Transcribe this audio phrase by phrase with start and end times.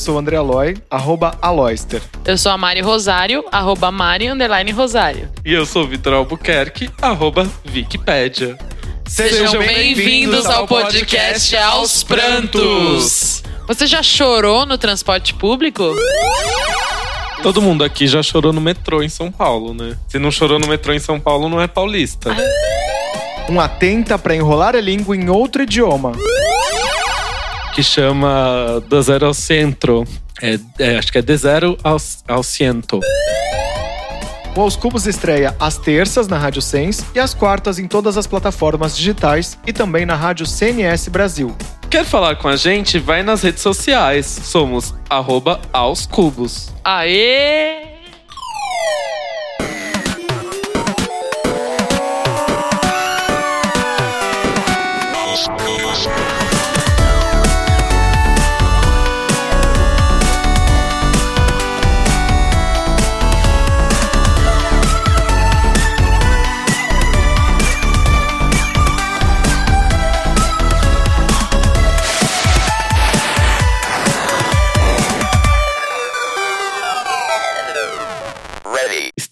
[0.00, 2.00] sou o André Aloy, arroba Aloyster.
[2.24, 5.28] Eu sou a Mari Rosário, arroba Mari underline Rosário.
[5.44, 8.58] E eu sou o Vitor Albuquerque, arroba Wikipédia.
[9.06, 13.42] Sejam bem-vindos ao podcast Aos Prantos.
[13.68, 15.94] Você já chorou no transporte público?
[17.42, 19.96] Todo mundo aqui já chorou no metrô em São Paulo, né?
[20.08, 22.34] Se não chorou no metrô em São Paulo, não é paulista.
[23.50, 26.12] Um atenta para enrolar a língua em outro idioma.
[27.80, 30.06] Que chama Do Zero ao Centro.
[30.42, 31.96] É, é, acho que é De Zero ao,
[32.28, 33.00] ao Ciento.
[34.54, 38.26] O Aos Cubos estreia às terças na Rádio Sens e às quartas em todas as
[38.26, 41.56] plataformas digitais e também na Rádio CNS Brasil.
[41.88, 42.98] Quer falar com a gente?
[42.98, 44.26] Vai nas redes sociais.
[44.26, 46.68] Somos arroba aos cubos.
[46.84, 47.89] Aê!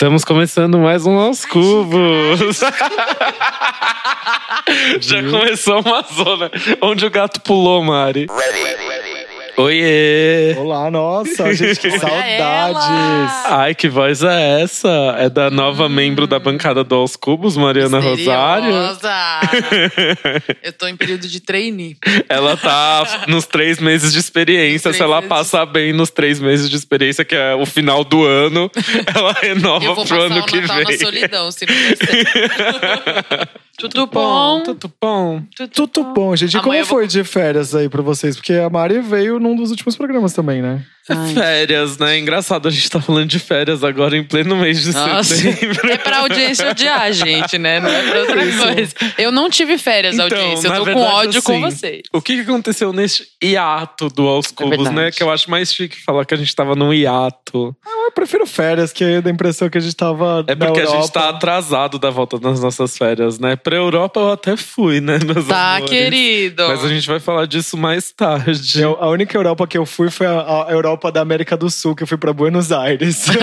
[0.00, 2.60] Estamos começando mais um aos cubos.
[5.00, 8.28] Já começou uma zona onde o gato pulou, Mari.
[9.58, 10.54] Oiê!
[10.56, 13.44] Olá, nossa, gente, que saudades!
[13.46, 14.88] Ai, que voz é essa?
[15.18, 15.88] É da nova Hum.
[15.88, 18.72] membro da bancada do Aos Cubos, Mariana Rosário.
[20.62, 21.96] Eu tô em período de trainee.
[22.28, 24.92] Ela tá nos três meses de experiência.
[24.92, 28.70] Se ela passar bem nos três meses de experiência, que é o final do ano,
[29.12, 30.98] ela Eu renova vou pro passar ano o que Natal na vem.
[30.98, 31.74] solidão, se não
[33.78, 34.62] Tudo bom?
[34.64, 35.42] Tudo bom.
[35.72, 36.56] Tudo bom, gente.
[36.56, 38.34] E como foi de férias aí pra vocês?
[38.34, 40.84] Porque a Mari veio num dos últimos programas também, né?
[41.08, 41.34] Ai.
[41.34, 42.18] Férias, né?
[42.18, 45.90] Engraçado, a gente tá falando de férias agora em pleno mês de Nossa, setembro.
[45.90, 47.80] é pra audiência odiar a gente, né?
[47.80, 48.36] Não é pra outra
[48.74, 48.94] coisa.
[49.18, 50.66] Eu não tive férias, Então, audiência.
[50.66, 52.02] Eu na tô com verdade, ódio com assim, vocês.
[52.12, 54.96] O que aconteceu neste hiato do Aos Cubos, verdade.
[54.96, 55.10] né?
[55.10, 57.74] Que eu acho mais chique falar que a gente tava num hiato.
[57.86, 60.44] Eu prefiro férias, que dá a impressão que a gente tava.
[60.46, 63.54] É na porque a gente tá atrasado da volta das nossas férias, né?
[63.56, 65.90] Pra Europa eu até fui, né, meus Tá, amores?
[65.90, 66.66] querido.
[66.68, 68.80] Mas a gente vai falar disso mais tarde.
[68.80, 71.94] Eu- a única Europa que eu fui foi a, a Europa da América do Sul,
[71.94, 73.26] que eu fui pra Buenos Aires.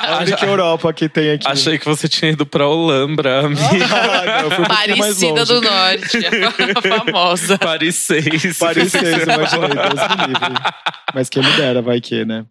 [0.00, 1.46] a única Europa que tem aqui.
[1.48, 3.62] Achei que você tinha ido pra Olambra, amiga.
[3.62, 6.18] Ah, não, eu fui um Parecida do Norte,
[6.76, 7.58] a famosa.
[7.58, 8.58] Paris 6.
[8.58, 10.62] Paris 6, imaginei, Deus me livre.
[11.14, 12.44] Mas quem me dera, vai que, né?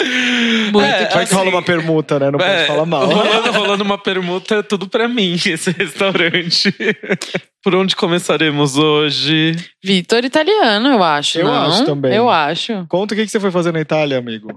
[0.71, 2.31] Muito É, que Vai que rola uma permuta, né?
[2.31, 3.05] Não pode É, falar mal.
[3.05, 6.73] Rolando, rolando uma permuta, é tudo pra mim, esse restaurante.
[7.65, 9.55] Por onde começaremos hoje?
[9.83, 11.39] Vitor italiano, eu acho.
[11.39, 11.63] Eu não?
[11.63, 12.13] acho também.
[12.13, 12.85] Eu acho.
[12.87, 14.49] Conta o que que você foi fazer na Itália, amigo.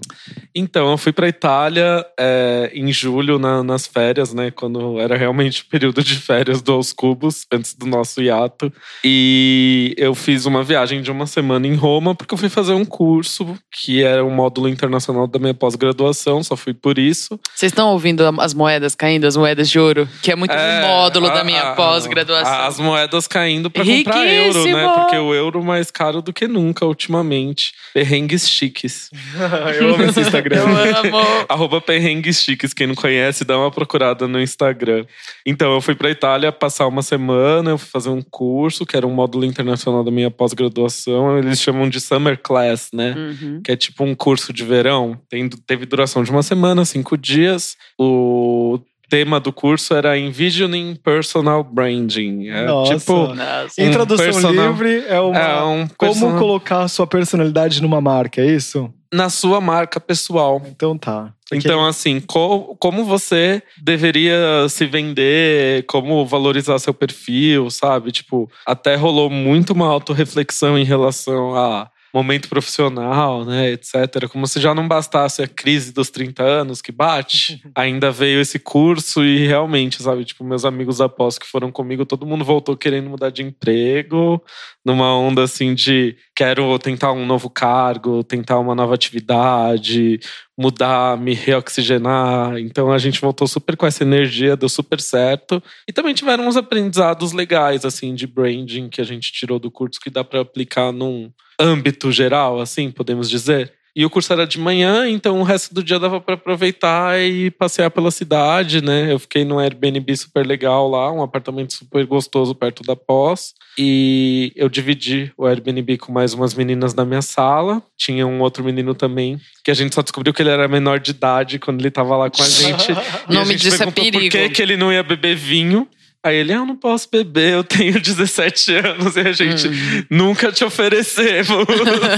[0.55, 4.51] Então, eu fui pra Itália é, em julho, na- nas férias, né?
[4.51, 8.71] Quando era realmente o período de férias do Aos Cubos, antes do nosso hiato.
[9.03, 12.85] E eu fiz uma viagem de uma semana em Roma, porque eu fui fazer um
[12.85, 17.41] curso que era um módulo internacional da minha pós-graduação, só fui por isso.
[17.55, 20.07] Vocês estão ouvindo as moedas caindo, as moedas de ouro?
[20.23, 22.67] Que é muito É, um módulo a- da minha a- pós-graduação.
[22.67, 22.98] As moedas
[23.29, 24.89] caindo pra comprar euro, né?
[24.95, 27.73] Porque o euro mais caro do que nunca ultimamente.
[27.95, 29.11] Perrengues chiques.
[29.79, 30.59] eu amo esse Instagram.
[30.59, 31.47] Eu amo.
[31.49, 32.73] Arroba perrengues chiques.
[32.73, 35.05] Quem não conhece, dá uma procurada no Instagram.
[35.45, 39.07] Então, eu fui pra Itália passar uma semana, eu fui fazer um curso, que era
[39.07, 41.39] um módulo internacional da minha pós-graduação.
[41.39, 43.15] Eles chamam de Summer Class, né?
[43.17, 43.61] Uhum.
[43.63, 45.19] que é tipo um curso de verão.
[45.29, 47.77] Tem, teve duração de uma semana, cinco dias.
[47.99, 52.49] O tema do curso era Envisioning Personal Branding.
[52.49, 52.97] É Nossa.
[52.99, 53.35] tipo.
[53.35, 53.81] Nossa.
[53.83, 55.39] Em tradução personal- livre, é uma.
[55.39, 58.93] É um Como personal- colocar a sua personalidade numa marca, é isso?
[59.11, 60.61] na sua marca pessoal.
[60.67, 61.33] Então tá.
[61.51, 68.13] Então, assim, co- como você deveria se vender, como valorizar seu perfil, sabe?
[68.13, 71.89] Tipo, até rolou muito uma autorreflexão em relação a
[72.19, 74.29] momento profissional, né, etc.
[74.31, 78.59] Como se já não bastasse a crise dos 30 anos que bate, ainda veio esse
[78.59, 83.09] curso e realmente, sabe, tipo, meus amigos após que foram comigo, todo mundo voltou querendo
[83.09, 84.43] mudar de emprego,
[84.85, 90.19] numa onda assim de quero tentar um novo cargo, tentar uma nova atividade,
[90.59, 92.59] mudar, me reoxigenar.
[92.59, 95.63] Então a gente voltou super com essa energia, deu super certo.
[95.87, 100.01] E também tiveram uns aprendizados legais, assim, de branding que a gente tirou do curso
[100.01, 103.73] que dá para aplicar num âmbito geral, assim, podemos dizer.
[103.99, 107.51] E o curso era de manhã, então o resto do dia dava para aproveitar e
[107.51, 109.13] passear pela cidade, né?
[109.13, 113.55] Eu fiquei num Airbnb super legal lá, um apartamento super gostoso perto da pós.
[113.77, 117.83] E eu dividi o Airbnb com mais umas meninas da minha sala.
[117.97, 121.11] Tinha um outro menino também, que a gente só descobriu que ele era menor de
[121.11, 122.93] idade quando ele tava lá com a gente.
[123.29, 124.21] O nome disso é perigo.
[124.21, 125.89] Por que, que ele não ia beber vinho?
[126.25, 130.05] Aí ele, eu não posso beber, eu tenho 17 anos e a gente hum.
[130.11, 131.65] nunca te oferecemos.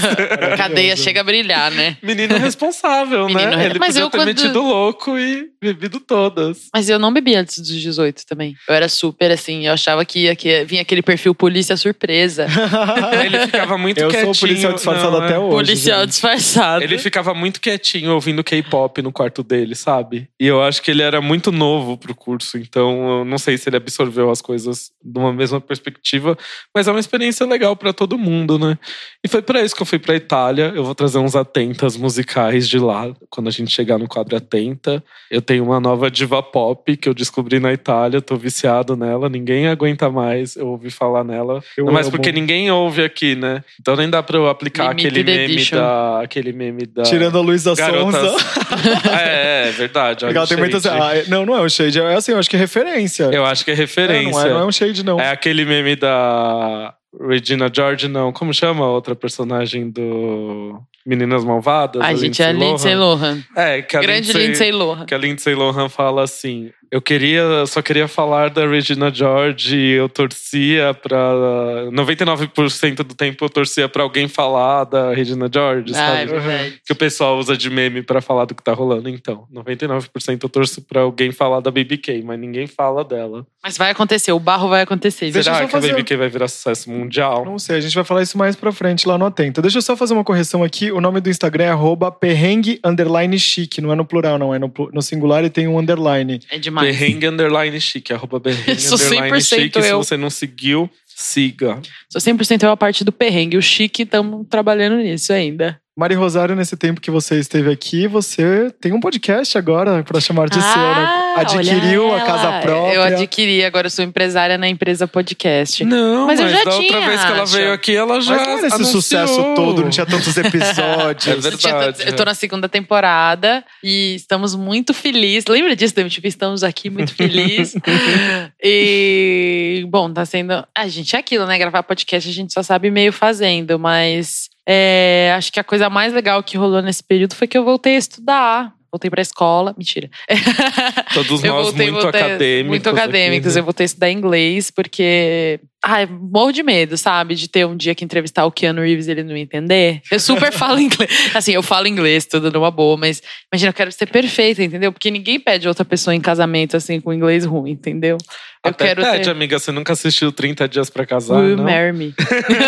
[0.57, 1.99] Cadeia chega a brilhar, né?
[2.03, 3.35] Menino responsável, né?
[3.35, 3.57] Menino...
[3.57, 3.67] né?
[3.67, 4.29] Ele Mas podia eu, ter quando...
[4.29, 6.69] metido louco e bebido todas.
[6.73, 8.57] Mas eu não bebi antes dos 18 também.
[8.67, 12.47] Eu era super assim, eu achava que ia que vinha aquele perfil polícia surpresa.
[13.23, 14.31] ele ficava muito eu quietinho.
[14.31, 15.39] Eu sou policial disfarçado não, até é.
[15.39, 15.57] hoje.
[15.57, 16.09] Policial gente.
[16.09, 16.83] disfarçado.
[16.83, 20.29] Ele ficava muito quietinho ouvindo K-pop no quarto dele, sabe?
[20.41, 23.69] E eu acho que ele era muito novo pro curso, então eu não sei se
[23.69, 26.39] ele absorveu as coisas de uma mesma perspectiva,
[26.75, 28.79] mas é uma experiência legal para todo mundo, né?
[29.25, 30.73] E foi para isso que eu fui para Itália.
[30.75, 35.03] Eu vou trazer uns atentas musicais de lá quando a gente chegar no quadro Atenta.
[35.31, 39.67] Eu tenho uma nova diva pop que eu descobri na Itália, tô viciado nela, ninguém
[39.67, 41.63] aguenta mais eu ouvi falar nela.
[41.77, 42.17] Eu mas amo.
[42.17, 43.65] porque ninguém ouve aqui, né?
[43.81, 45.77] Então nem dá para eu aplicar Limited aquele meme edition.
[45.77, 48.37] da aquele meme da Tirando a Luísa Sonza.
[49.19, 50.25] é, é verdade.
[50.25, 52.59] Legal, tem muitas ah, não, não é o shade, é assim, eu acho que é
[52.59, 53.25] referência.
[53.33, 54.29] Eu acho que é referência.
[54.29, 55.21] É, não, é, não é um shade não.
[55.21, 56.95] É aquele meme da
[57.29, 58.33] Regina George, não.
[58.33, 62.03] Como chama a outra personagem do Meninas Malvadas?
[62.03, 63.43] A, a gente é a Lindsay Lohan.
[63.57, 65.07] É, que a Grande Lindsay, Lindsay Lohan.
[65.07, 69.77] Que a Lindsay Lohan fala assim: eu queria, só queria falar da Regina George.
[69.77, 71.89] Eu torcia pra.
[71.93, 76.23] 99% do tempo eu torcia pra alguém falar da Regina George, ah, sabe?
[76.23, 76.81] É verdade.
[76.85, 79.09] Que o pessoal usa de meme pra falar do que tá rolando.
[79.09, 83.47] Então, 99% eu torço pra alguém falar da BBK, mas ninguém fala dela.
[83.63, 85.31] Mas vai acontecer, o barro vai acontecer.
[85.31, 85.93] Será que fazer...
[85.93, 87.45] a BBK vai virar sucesso mundial?
[87.45, 89.63] Não sei, a gente vai falar isso mais pra frente lá no Atenta.
[89.63, 90.91] Deixa eu só fazer uma correção aqui.
[90.91, 93.81] O nome do Instagram é perrengue underline chique.
[93.81, 94.53] Não é no plural, não.
[94.53, 96.41] É no, no singular e tem um underline.
[96.51, 96.99] É demais demais.
[96.99, 99.79] Berrengue underline chique, arroba berrengue underline chique.
[99.79, 99.83] Eu.
[99.83, 101.81] Se você não seguiu, siga.
[102.09, 103.57] Sou 100% eu a parte do perrengue.
[103.57, 105.81] O chique, estamos trabalhando nisso ainda.
[106.01, 110.49] Mari Rosário, nesse tempo que você esteve aqui, você tem um podcast agora para chamar
[110.49, 111.35] de ah, seu, né?
[111.37, 112.95] Adquiriu a casa própria.
[112.95, 115.85] Eu adquiri, agora eu sou empresária na empresa podcast.
[115.85, 118.35] Não, mas, mas eu já da tinha, outra vez que ela veio aqui, ela já.
[118.35, 121.27] Mas não era esse sucesso todo, não tinha tantos episódios.
[121.27, 122.03] é verdade.
[122.07, 125.45] Eu tô na segunda temporada e estamos muito felizes.
[125.47, 127.75] Lembra disso, tipo, estamos aqui muito felizes.
[128.65, 130.67] e, bom, tá sendo.
[130.75, 131.59] A gente é aquilo, né?
[131.59, 136.13] Gravar podcast a gente só sabe meio fazendo, mas é, acho que a coisa mais
[136.13, 138.75] legal que rolou nesse período foi que eu voltei a estudar.
[138.93, 139.75] Voltei pra escola.
[139.77, 140.11] Mentira.
[141.15, 142.69] Todos nós voltei, muito voltei, acadêmicos.
[142.69, 143.47] Muito acadêmicos.
[143.47, 143.61] Aqui, né?
[143.61, 145.61] Eu voltei a estudar inglês porque.
[145.83, 147.35] Ai, morro de medo, sabe?
[147.35, 150.03] De ter um dia que entrevistar o Keanu Reeves e ele não entender.
[150.11, 151.11] Eu super falo inglês.
[151.35, 154.93] Assim, eu falo inglês, tudo numa boa, mas imagina, eu quero ser perfeita, entendeu?
[154.93, 158.19] Porque ninguém pede outra pessoa em casamento, assim, com inglês ruim, entendeu?
[158.63, 159.31] Eu Até quero pede, ter...
[159.31, 159.59] amiga.
[159.59, 161.65] Você nunca assistiu 30 Dias pra Casar, Will não?
[161.65, 162.15] marry me.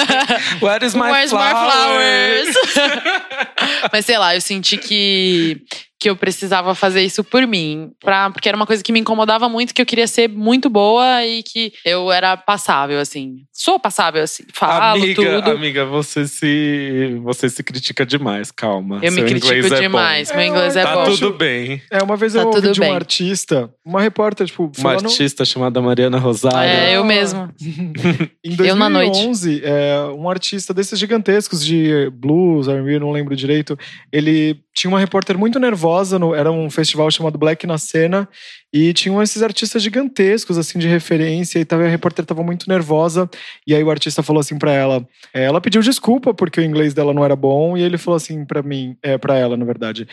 [0.63, 2.49] Where is my Where's flowers?
[2.49, 2.57] my flowers?
[3.93, 5.61] Mas sei lá, eu senti que
[6.03, 9.49] que eu precisava fazer isso por mim, pra, porque era uma coisa que me incomodava
[9.49, 13.45] muito, que eu queria ser muito boa e que eu era passável, assim.
[13.53, 15.51] Sou passável, assim, falo amiga, tudo.
[15.53, 18.99] Amiga, você se, você se critica demais, calma.
[19.01, 20.39] Eu Seu me critico é demais, bom.
[20.39, 21.05] meu inglês é, tá bom.
[21.05, 21.81] Tá tudo bem.
[21.89, 24.73] É, uma vez tá eu ouvi de um artista, uma repórter, tipo...
[24.79, 26.69] Uma artista chamada Mariana Rosário.
[26.69, 27.49] É, eu mesmo.
[28.43, 29.63] em 2011, eu na noite.
[29.63, 33.79] É, um artista desses gigantescos de blues, R&B, não lembro direito,
[34.11, 38.29] ele tinha uma repórter muito nervosa, no, era um festival chamado Black na Cena,
[38.73, 43.29] e tinham esses artistas gigantescos, assim, de referência, e tava, a repórter estava muito nervosa,
[43.67, 46.95] e aí o artista falou assim para ela, é, ela pediu desculpa porque o inglês
[46.95, 50.09] dela não era bom, e ele falou assim para mim, é, para ela, na verdade,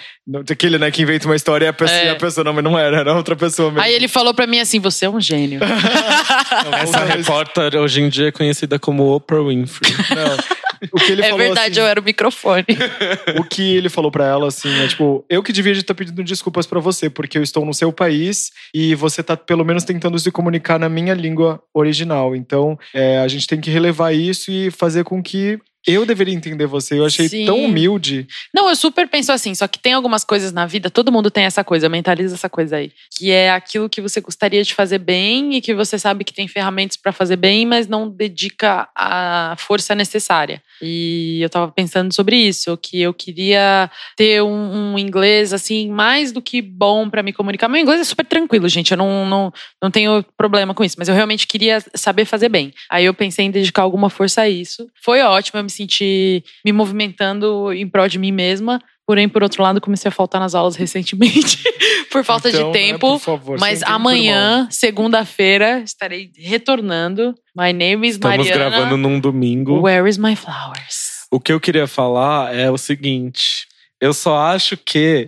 [0.52, 2.10] aquele, né, que inventa uma história e a pessoa, é.
[2.10, 3.82] a pessoa não, mas não era, era outra pessoa mesmo.
[3.82, 5.62] Aí ele falou para mim assim, você é um gênio.
[6.84, 9.94] Essa repórter hoje em dia é conhecida como Oprah Winfrey.
[10.16, 10.59] não.
[10.92, 12.66] O que ele é falou, verdade, assim, eu era o microfone.
[13.40, 16.66] O que ele falou para ela, assim, é tipo, eu que devia estar pedindo desculpas
[16.66, 20.32] para você, porque eu estou no seu país e você tá pelo menos tentando se
[20.32, 22.36] comunicar na minha língua original.
[22.36, 26.66] Então, é, a gente tem que relevar isso e fazer com que eu deveria entender
[26.66, 27.00] você.
[27.00, 27.46] Eu achei Sim.
[27.46, 28.28] tão humilde.
[28.54, 29.56] Não, eu super penso assim.
[29.56, 32.78] Só que tem algumas coisas na vida, todo mundo tem essa coisa, mentaliza essa coisa
[32.78, 32.92] aí.
[33.18, 36.48] Que é aquilo que você gostaria de fazer bem e que você sabe que tem
[36.48, 40.62] ferramentas para fazer bem, mas não dedica a força necessária.
[40.82, 46.32] E eu tava pensando sobre isso, que eu queria ter um, um inglês, assim, mais
[46.32, 47.68] do que bom para me comunicar.
[47.68, 48.92] Meu inglês é super tranquilo, gente.
[48.92, 52.74] Eu não, não, não tenho problema com isso, mas eu realmente queria saber fazer bem.
[52.90, 54.88] Aí eu pensei em dedicar alguma força a isso.
[55.04, 58.82] Foi ótimo, eu me senti me movimentando em prol de mim mesma.
[59.10, 61.64] Porém, por outro lado, comecei a faltar nas aulas recentemente
[62.14, 63.14] por falta então, de né, tempo.
[63.14, 67.34] Né, favor, mas amanhã, segunda-feira, estarei retornando.
[67.58, 68.66] My name is Estamos Mariana.
[68.66, 69.82] Estamos gravando num domingo.
[69.82, 71.26] Where is my flowers?
[71.32, 73.68] O que eu queria falar é o seguinte.
[74.02, 75.28] Eu só acho que.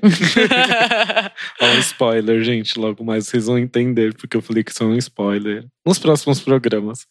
[1.61, 2.79] Ó, um spoiler, gente.
[2.79, 5.65] Logo mais vocês vão entender, porque eu falei que isso é um spoiler.
[5.85, 7.05] Nos próximos programas.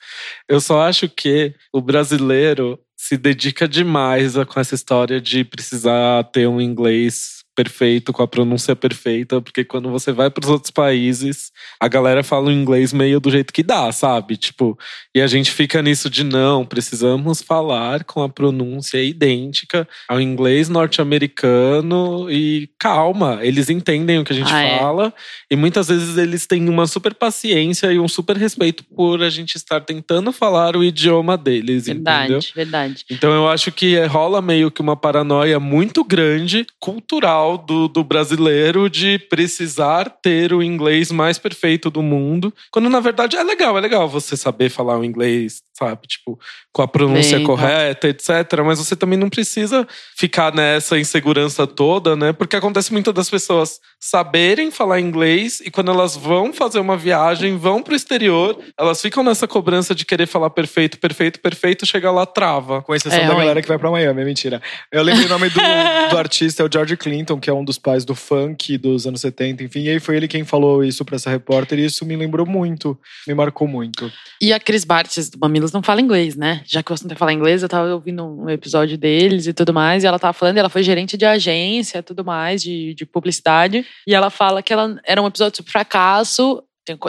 [0.49, 6.47] Eu só acho que o brasileiro se dedica demais com essa história de precisar ter
[6.47, 11.53] um inglês perfeito, com a pronúncia perfeita, porque quando você vai para os outros países,
[11.79, 14.39] a galera fala o inglês meio do jeito que dá, sabe?
[14.39, 14.79] Tipo,
[15.15, 20.71] e a gente fica nisso de não, precisamos falar com a pronúncia idêntica ao inglês
[20.71, 24.79] norte-americano e calma, eles entendem o que a gente ah, é.
[24.79, 25.55] fala é?
[25.55, 29.57] e muitas vezes eles têm uma super paciência e um super respeito por a gente
[29.57, 32.49] estar tentando falar o idioma deles, verdade, entendeu?
[32.55, 38.05] Verdade, Então eu acho que rola meio que uma paranoia muito grande cultural do, do
[38.05, 43.77] brasileiro de precisar ter o inglês mais perfeito do mundo, quando na verdade é legal,
[43.77, 46.07] é legal você saber falar o inglês sabe?
[46.07, 46.39] Tipo,
[46.73, 48.29] com a pronúncia Bem, correta, etc.
[48.65, 49.87] Mas você também não precisa
[50.17, 52.33] ficar nessa insegurança toda, né?
[52.33, 57.57] Porque acontece muito das pessoas saberem falar inglês e quando elas vão fazer uma viagem,
[57.57, 62.25] vão pro exterior, elas ficam nessa cobrança de querer falar perfeito, perfeito, perfeito, chega lá,
[62.25, 62.83] trava.
[62.83, 64.63] Com exceção é, da galera que vai pra Miami, é mentira.
[64.93, 65.61] Eu lembro o nome do,
[66.11, 69.21] do artista, é o George Clinton, que é um dos pais do funk dos anos
[69.21, 69.83] 70, enfim.
[69.83, 72.97] E aí foi ele quem falou isso pra essa repórter e isso me lembrou muito,
[73.27, 74.11] me marcou muito.
[74.41, 76.60] E a Cris Bartes do Mamilos não fala inglês, né?
[76.65, 79.73] Já que você não tem falar inglês, eu tava ouvindo um episódio deles e tudo
[79.73, 83.07] mais, e ela tava falando, ela foi gerente de agência e tudo mais, de, de
[83.07, 86.63] publicidade, e ela fala que ela era um episódio sobre fracasso.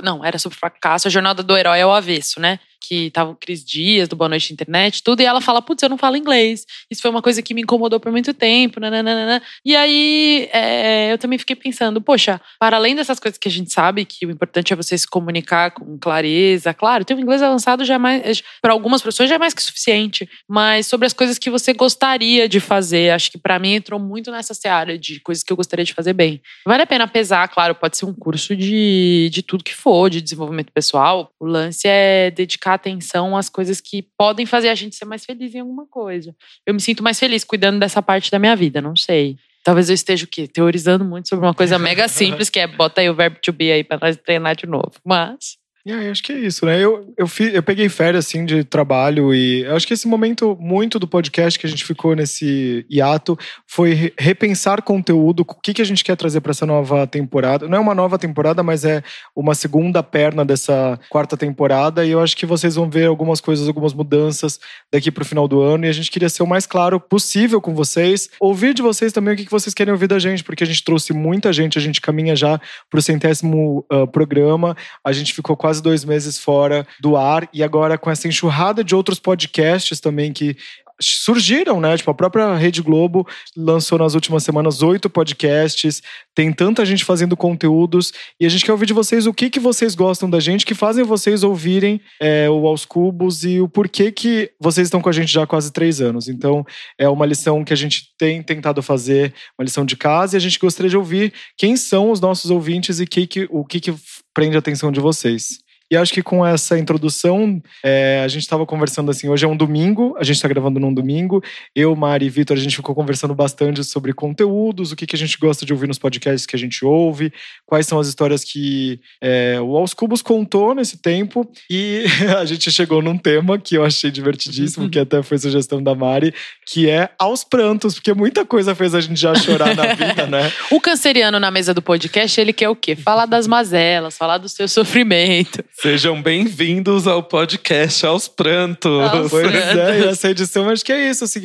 [0.04, 2.60] Não, era sobre fracasso, a jornada do herói ao avesso, né?
[2.82, 5.90] Que tava o Cris Dias, do Boa Noite Internet, tudo, e ela fala, putz, eu
[5.90, 6.66] não falo inglês.
[6.90, 9.42] Isso foi uma coisa que me incomodou por muito tempo, nananana.
[9.64, 13.72] E aí é, eu também fiquei pensando, poxa, para além dessas coisas que a gente
[13.72, 17.86] sabe, que o importante é você se comunicar com clareza, claro, ter um inglês avançado
[17.86, 21.38] já é mais, para algumas pessoas já é mais que suficiente, mas sobre as coisas
[21.38, 25.44] que você gostaria de fazer, acho que para mim entrou muito nessa seara de coisas
[25.44, 26.42] que eu gostaria de fazer bem.
[26.66, 30.22] Vale a pena pesar, claro, pode ser um curso de, de tudo que for, de
[30.22, 34.96] desenvolvimento pessoal, o lance é dedicar dedicar atenção às coisas que podem fazer a gente
[34.96, 36.36] ser mais feliz em alguma coisa.
[36.66, 39.38] Eu me sinto mais feliz cuidando dessa parte da minha vida, não sei.
[39.64, 40.48] Talvez eu esteja o quê?
[40.48, 43.72] Teorizando muito sobre uma coisa mega simples, que é bota aí o verbo to be
[43.72, 44.94] aí para nós treinar de novo.
[45.06, 46.80] Mas é, acho que é isso, né?
[46.80, 51.00] Eu, eu, fi, eu peguei férias, assim, de trabalho e acho que esse momento muito
[51.00, 55.86] do podcast que a gente ficou nesse hiato foi repensar conteúdo, o que, que a
[55.86, 57.68] gente quer trazer para essa nova temporada.
[57.68, 59.02] Não é uma nova temporada, mas é
[59.36, 63.68] uma segunda perna dessa quarta temporada e eu acho que vocês vão ver algumas coisas,
[63.68, 64.60] algumas mudanças
[64.94, 67.60] daqui para o final do ano e a gente queria ser o mais claro possível
[67.60, 70.64] com vocês, ouvir de vocês também o que, que vocês querem ouvir da gente, porque
[70.64, 75.12] a gente trouxe muita gente, a gente caminha já para o centésimo uh, programa, a
[75.12, 78.94] gente ficou quase quase dois meses fora do ar e agora com essa enxurrada de
[78.94, 80.58] outros podcasts também que
[81.02, 81.98] surgiram, né?
[81.98, 86.04] Tipo, a própria Rede Globo lançou nas últimas semanas oito podcasts,
[86.36, 89.60] tem tanta gente fazendo conteúdos e a gente quer ouvir de vocês o que, que
[89.60, 94.12] vocês gostam da gente, que fazem vocês ouvirem é, o Aos Cubos e o porquê
[94.12, 96.28] que vocês estão com a gente já há quase três anos.
[96.28, 96.66] Então,
[97.00, 100.42] é uma lição que a gente tem tentado fazer, uma lição de casa, e a
[100.42, 103.96] gente gostaria de ouvir quem são os nossos ouvintes e que, que, o que, que
[104.34, 105.61] prende a atenção de vocês.
[105.92, 109.28] E acho que com essa introdução, é, a gente estava conversando assim.
[109.28, 111.44] Hoje é um domingo, a gente está gravando num domingo.
[111.76, 115.20] Eu, Mari e Vitor, a gente ficou conversando bastante sobre conteúdos, o que, que a
[115.20, 117.34] gente gosta de ouvir nos podcasts que a gente ouve,
[117.66, 121.46] quais são as histórias que é, o Aos Cubos contou nesse tempo.
[121.70, 122.06] E
[122.40, 126.34] a gente chegou num tema que eu achei divertidíssimo, que até foi sugestão da Mari,
[126.66, 130.52] que é aos prantos, porque muita coisa fez a gente já chorar na vida, né?
[130.72, 132.96] O canceriano na mesa do podcast, ele quer o quê?
[132.96, 135.62] Falar das mazelas, falar do seu sofrimento.
[135.82, 139.02] Sejam bem-vindos ao podcast Aos Prantos.
[139.02, 141.40] Aos pois é, essa edição acho que é isso, assim,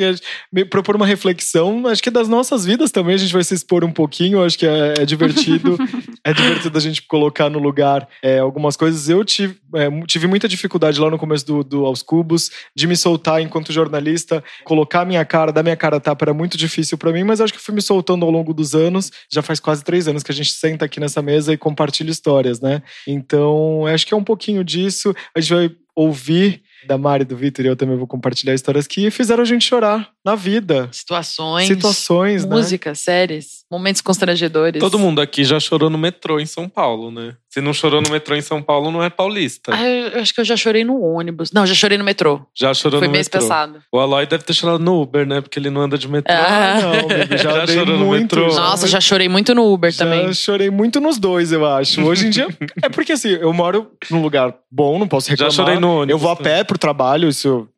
[0.52, 3.82] me propor uma reflexão, acho que das nossas vidas também a gente vai se expor
[3.82, 5.78] um pouquinho, acho que é, é divertido,
[6.22, 9.08] é divertido a gente colocar no lugar é, algumas coisas.
[9.08, 12.94] Eu tive, é, tive muita dificuldade lá no começo do, do Aos Cubos de me
[12.94, 17.10] soltar enquanto jornalista, colocar minha cara, dar minha cara a tapa era muito difícil para
[17.10, 20.06] mim, mas acho que fui me soltando ao longo dos anos, já faz quase três
[20.06, 22.82] anos que a gente senta aqui nessa mesa e compartilha histórias, né?
[23.08, 25.14] Então, acho que é um pouquinho disso.
[25.34, 29.10] A gente vai ouvir da Mari, do Vitor e eu também vou compartilhar histórias que
[29.10, 30.88] fizeram a gente chorar na vida.
[30.90, 31.68] Situações.
[31.68, 32.50] Situações, né?
[32.50, 34.80] Músicas, séries, momentos constrangedores.
[34.80, 37.36] Todo mundo aqui já chorou no metrô em São Paulo, né?
[37.48, 39.72] Se não chorou no metrô em São Paulo, não é paulista.
[39.72, 41.52] Ah, eu acho que eu já chorei no ônibus.
[41.52, 42.42] Não, já chorei no metrô.
[42.54, 43.40] Já chorou Foi no mês metrô.
[43.40, 43.78] passado.
[43.90, 45.40] O Aloy deve ter chorado no Uber, né?
[45.40, 46.34] Porque ele não anda de metrô.
[46.36, 48.36] Ah, não, amigo, já, Já chorou no muito.
[48.36, 48.54] metrô?
[48.54, 50.34] Nossa, já chorei muito no Uber Já também.
[50.34, 52.02] chorei muito nos dois, eu acho.
[52.04, 52.48] Hoje em dia.
[52.82, 55.52] é porque assim, eu moro num lugar bom, não posso reclamar.
[55.52, 56.10] Já chorei no ônibus.
[56.10, 57.68] Eu vou a pé pro trabalho, isso,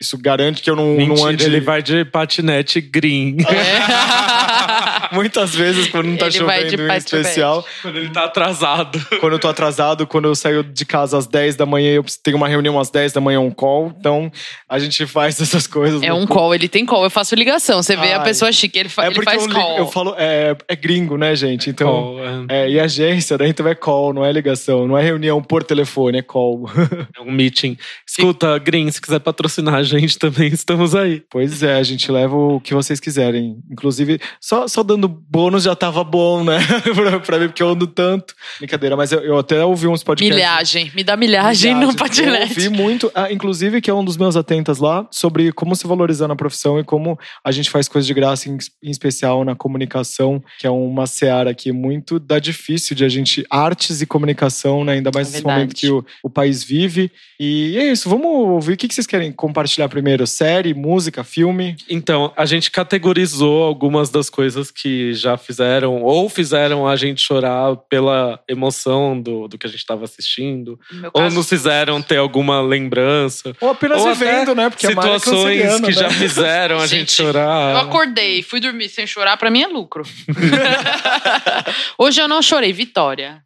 [0.00, 1.44] isso garante que eu não, Mentira, não ande.
[1.44, 3.36] ele vai de patinete green.
[3.40, 3.80] É.
[5.12, 9.00] Muitas vezes, quando não tá Ele chovendo em especial, Quando ele tá atrasado.
[9.20, 12.36] quando eu tô atrasado, quando eu saio de casa às 10 da manhã, eu tenho
[12.36, 13.92] uma reunião às 10 da manhã, um call.
[13.98, 14.30] Então,
[14.68, 16.02] a gente faz essas coisas.
[16.02, 17.04] É um call, ele tem call.
[17.04, 17.82] Eu faço ligação.
[17.82, 18.24] Você vê a Ai.
[18.24, 19.78] pessoa chique, ele, fa É ele faz eu, call.
[19.78, 21.70] eu falo, é, é gringo, né, gente?
[21.70, 21.88] Então.
[21.88, 22.62] Call, é.
[22.62, 23.48] É, e agência, né?
[23.48, 26.68] Então é call, não é ligação, não é reunião por telefone, é call.
[27.16, 27.76] É um meeting.
[28.06, 31.22] Escuta, Green, se quiser patrocinar a gente também, estamos aí.
[31.30, 33.58] Pois é, a gente leva o que vocês quiserem.
[33.70, 36.58] Inclusive, só, só dando bônus já tava bom, né?
[36.94, 38.34] pra, pra mim, porque eu ando tanto.
[38.58, 40.34] Brincadeira, mas eu, eu até ouvi uns podcasts.
[40.34, 40.92] Milhagem.
[40.94, 42.50] Me dá milhagem, no Eu patinete.
[42.50, 46.26] ouvi muito, ah, inclusive, que é um dos meus atentas lá, sobre como se valorizar
[46.28, 50.42] na profissão e como a gente faz coisas de graça, em, em especial na comunicação,
[50.58, 53.44] que é uma seara aqui muito da difícil de a gente.
[53.50, 54.94] Artes e comunicação, né?
[54.94, 57.10] Ainda mais É nesse momento que o, o país vive.
[57.38, 58.74] E é isso, vamos ouvir.
[58.74, 60.26] O que que vocês querem compartilhar primeiro?
[60.26, 61.76] Série, música, filme?
[61.88, 64.79] Então, a gente categorizou algumas das coisas que
[65.12, 70.04] já fizeram ou fizeram a gente chorar pela emoção do, do que a gente estava
[70.04, 73.54] assistindo, No ou nos fizeram ter alguma lembrança.
[73.60, 74.70] Ou apenas ou vivendo, né?
[74.70, 75.92] Porque é situações canceriana, que né?
[75.92, 77.72] já fizeram a gente, Gente, chorar.
[77.72, 80.02] Eu acordei, fui dormir sem chorar, pra mim é lucro.
[81.98, 83.42] Hoje eu não chorei, vitória.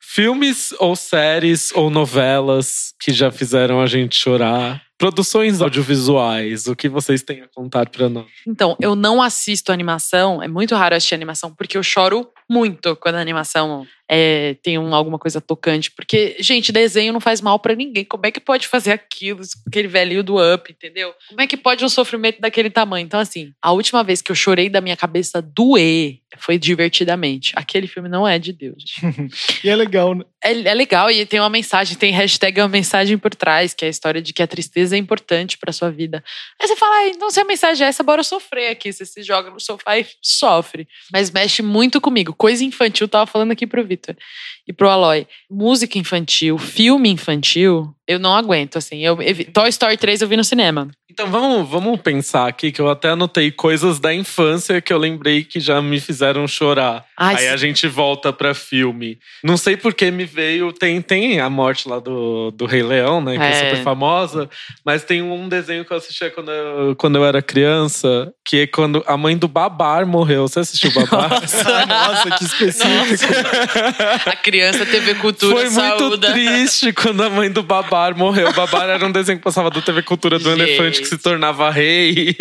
[0.00, 4.82] Filmes ou séries ou novelas que já fizeram a gente chorar.
[4.98, 8.26] Produções audiovisuais, o que vocês têm a contar pra nós?
[8.46, 13.14] Então, eu não assisto animação, é muito raro assistir animação, porque eu choro muito quando
[13.16, 15.90] a animação é, tem um- alguma coisa tocante.
[15.90, 18.06] Porque, gente, desenho não faz mal pra ninguém.
[18.06, 21.12] Como é que pode fazer aquilo, aquele velhinho do up, entendeu?
[21.28, 23.04] Como é que pode um sofrimento daquele tamanho?
[23.04, 27.52] Então, assim, a última vez que eu chorei da minha cabeça doer foi divertidamente.
[27.54, 28.82] Aquele filme não é de Deus.
[29.62, 30.24] E é legal, né?
[30.42, 33.88] É, é legal e tem uma mensagem, tem hashtag uma mensagem por trás, que é
[33.88, 36.22] a história de que a tristeza é importante pra sua vida.
[36.60, 38.92] Aí você fala, ah, então se a mensagem é essa, bora sofrer aqui.
[38.92, 40.88] Você se joga no sofá e sofre.
[41.12, 42.34] Mas mexe muito comigo.
[42.34, 44.16] Coisa infantil, tava falando aqui pro Vitor
[44.66, 45.26] e pro Aloy.
[45.50, 49.04] Música infantil, filme infantil, eu não aguento, assim.
[49.04, 49.18] Eu,
[49.52, 50.88] Toy Story 3 eu vi no cinema.
[51.10, 55.42] Então vamos, vamos pensar aqui que eu até anotei coisas da infância que eu lembrei
[55.42, 57.04] que já me fizeram chorar.
[57.16, 59.18] Ai, Aí a gente volta pra filme.
[59.42, 60.72] Não sei por que me veio.
[60.72, 63.36] Tem, tem a morte lá do, do Rei Leão, né?
[63.36, 63.50] Que é.
[63.50, 63.70] É.
[63.70, 64.48] super famosa.
[64.84, 68.66] Mas tem um desenho que eu assistia quando eu, quando eu era criança, que é
[68.66, 70.46] quando a mãe do Babar morreu.
[70.46, 71.42] Você assistiu Babar?
[71.68, 73.32] Ah, Nossa, que específico.
[74.26, 76.32] a criança TV Cultura Foi muito saúda.
[76.32, 78.48] triste quando a mãe do Babar morreu.
[78.48, 80.60] O Babar era um desenho que passava da TV Cultura do Gente.
[80.62, 82.36] elefante que se tornava rei.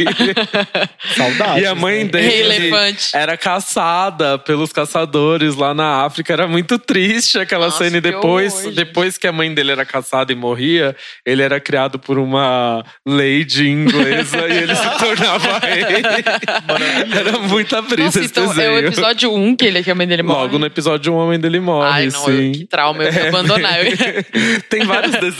[1.15, 1.61] Saudade.
[1.61, 3.09] E a mãe dele Rei Elefante.
[3.13, 6.33] era caçada pelos caçadores lá na África.
[6.33, 7.97] Era muito triste aquela Nossa, cena.
[7.97, 8.75] E que depois, horror, gente.
[8.75, 13.67] depois que a mãe dele era caçada e morria, ele era criado por uma lady
[13.69, 15.83] inglesa e ele se tornava rei.
[17.17, 18.87] Era muita brisa Nossa, esse então é o desenho.
[18.87, 20.41] episódio 1 que, ele, que a mãe dele morre.
[20.41, 22.51] Logo no episódio um, a mãe dele morre, Ai, não, eu, sim.
[22.53, 23.79] que trauma, eu ia abandonar.
[23.85, 23.97] Eu ia-
[24.69, 25.37] Tem vários desenhos,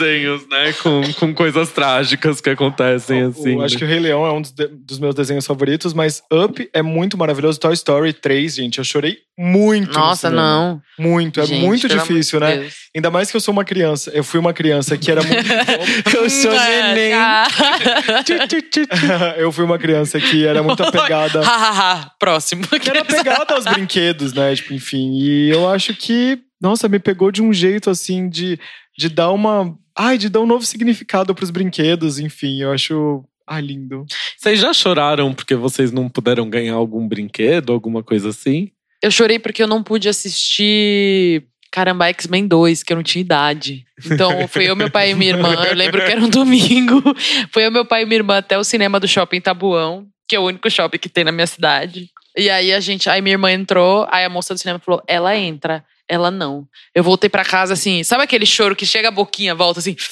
[0.50, 0.74] né?
[0.82, 3.54] Com, com coisas trágicas que acontecem, assim.
[3.54, 3.80] Eu acho né?
[3.80, 6.82] que o Rei Leão é um dos, de- dos meus desenhos favoritos, mas Up é
[6.82, 7.60] muito maravilhoso.
[7.60, 9.94] Toy Story 3, gente, eu chorei muito.
[9.94, 10.82] no Nossa, não.
[10.98, 12.58] Muito, é Gente, muito difícil, né?
[12.58, 12.74] Deus.
[12.96, 14.10] Ainda mais que eu sou uma criança.
[14.12, 15.38] Eu fui uma criança que era muito.
[16.18, 17.14] Eu sou É, neném.
[17.14, 17.46] ah.
[19.38, 21.42] eu fui uma criança que era muito apegada.
[22.20, 22.66] Próximo.
[22.68, 24.56] que era apegada aos brinquedos, né?
[24.56, 25.12] Tipo, enfim.
[25.20, 28.60] E eu acho que, nossa, me pegou de um jeito assim de,
[28.98, 29.76] de dar uma.
[29.98, 32.62] Ai, de dar um novo significado pros brinquedos, enfim.
[32.62, 33.24] Eu acho.
[33.48, 34.06] Ai, lindo.
[34.38, 38.72] Vocês já choraram porque vocês não puderam ganhar algum brinquedo, alguma coisa assim?
[39.02, 41.44] Eu chorei porque eu não pude assistir.
[41.72, 43.86] Caramba, X-Men 2, que eu não tinha idade.
[44.06, 45.54] Então, foi eu, meu pai e minha irmã.
[45.66, 47.02] Eu lembro que era um domingo.
[47.52, 50.40] Foi eu, meu pai e minha irmã até o cinema do shopping Tabuão, que é
[50.40, 52.10] o único shopping que tem na minha cidade.
[52.38, 55.36] E aí a gente, aí minha irmã entrou, aí a moça do cinema falou: ela
[55.36, 56.68] entra, ela não.
[56.96, 59.96] Eu voltei pra casa assim, sabe aquele choro que chega a boquinha, volta assim.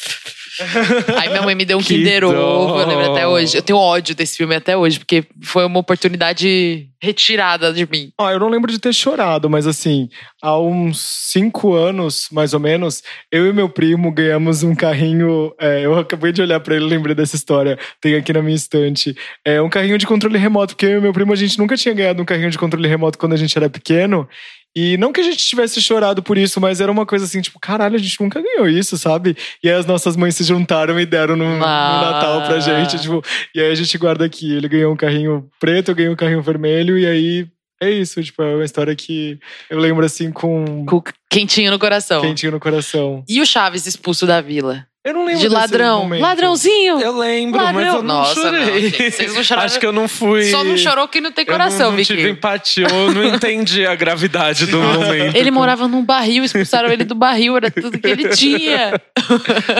[1.18, 3.58] Aí minha mãe me deu um Kinder Ovo, eu lembro até hoje.
[3.58, 8.12] Eu tenho ódio desse filme até hoje, porque foi uma oportunidade retirada de mim.
[8.18, 10.10] Ah, eu não lembro de ter chorado, mas assim,
[10.42, 11.00] há uns
[11.32, 15.54] cinco anos, mais ou menos, eu e meu primo ganhamos um carrinho.
[15.60, 17.78] É, eu acabei de olhar para ele, lembrei dessa história.
[18.00, 19.16] Tem aqui na minha estante.
[19.44, 21.94] É um carrinho de controle remoto, porque eu e meu primo a gente nunca tinha
[21.94, 24.28] ganhado um carrinho de controle remoto quando a gente era pequeno.
[24.76, 27.58] E não que a gente tivesse chorado por isso, mas era uma coisa assim, tipo,
[27.60, 29.38] caralho, a gente nunca ganhou isso, sabe?
[29.64, 31.48] E aí as nossas mães se juntaram e deram no, ah.
[31.48, 34.54] no Natal pra gente, tipo, e aí a gente guarda aqui.
[34.54, 37.48] Ele ganhou um carrinho preto, eu ganhei um carrinho vermelho, e aí
[37.82, 40.86] é isso, tipo, é uma história que eu lembro assim com.
[40.86, 42.22] com quentinho no coração.
[42.22, 43.24] Quentinho no coração.
[43.28, 44.86] E o Chaves expulso da vila?
[45.06, 46.10] Eu não lembro De ladrão.
[46.10, 47.00] Ladrãozinho.
[47.00, 47.74] Eu lembro, ladrão.
[47.76, 48.82] mas eu não Nossa, chorei.
[48.90, 49.66] Não, Vocês não choraram.
[49.68, 50.46] Acho que eu não fui.
[50.46, 53.86] Só não chorou que não tem coração, eu não, não tive empatia, eu não entendi
[53.86, 55.36] a gravidade do momento.
[55.36, 59.00] Ele morava num barril, expulsaram ele do barril, era tudo que ele tinha.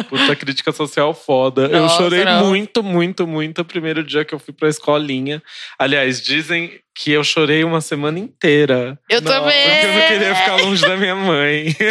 [0.08, 1.70] Puta crítica social foda.
[1.70, 2.46] Nossa, eu chorei não.
[2.46, 5.42] muito, muito, muito o primeiro dia que eu fui pra escolinha.
[5.80, 8.98] Aliás, dizem que eu chorei uma semana inteira.
[9.10, 9.70] Eu Nossa, também!
[9.70, 11.76] Porque eu não queria ficar longe da minha mãe.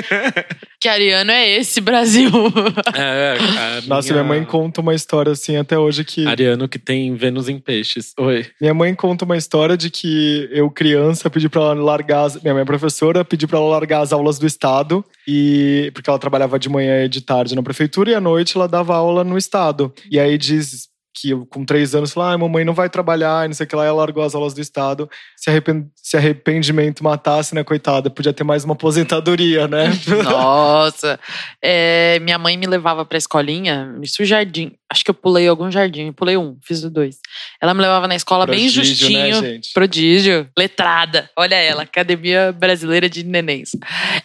[0.81, 2.31] Que ariano é esse, Brasil?
[2.95, 4.23] É, Nossa, minha...
[4.23, 6.27] minha mãe conta uma história assim até hoje que.
[6.27, 8.13] Ariano que tem Vênus em peixes.
[8.19, 8.47] Oi.
[8.61, 12.25] Minha mãe conta uma história de que eu, criança, pedi pra ela largar.
[12.25, 12.43] As...
[12.43, 15.03] Minha mãe é professora, pedi pra ela largar as aulas do Estado.
[15.27, 18.69] E porque ela trabalhava de manhã e de tarde na prefeitura e à noite ela
[18.69, 19.91] dava aula no Estado.
[20.11, 23.55] E aí diz que eu, com três anos, falei, ah, mamãe não vai trabalhar, não
[23.55, 25.09] sei o que lá, ela largou as aulas do Estado.
[25.37, 25.87] Se, arrepend...
[25.95, 29.93] se arrependimento matasse, né, coitada, podia ter mais uma aposentadoria, né?
[30.25, 31.19] Nossa!
[31.63, 36.13] É, minha mãe me levava pra escolinha, isso jardim, acho que eu pulei algum jardim,
[36.13, 37.19] pulei um, fiz os dois.
[37.61, 39.43] Ela me levava na escola Prodígio, bem né, justinho.
[39.43, 41.29] Né, prodígio, letrada.
[41.37, 43.73] Olha ela, Academia Brasileira de Nenéns.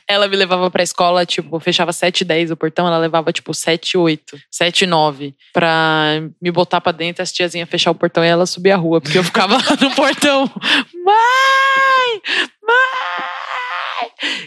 [0.08, 3.52] Ela me levava pra escola, tipo, fechava 7 e 10 o portão, ela levava, tipo,
[3.52, 7.96] 7 e 8, 7 e 9, pra me botar pra dentro, as tiazinhas fechar o
[7.96, 10.52] portão e ela subir a rua, porque eu ficava no portão.
[11.04, 12.22] Mãe!
[12.62, 13.39] Mãe!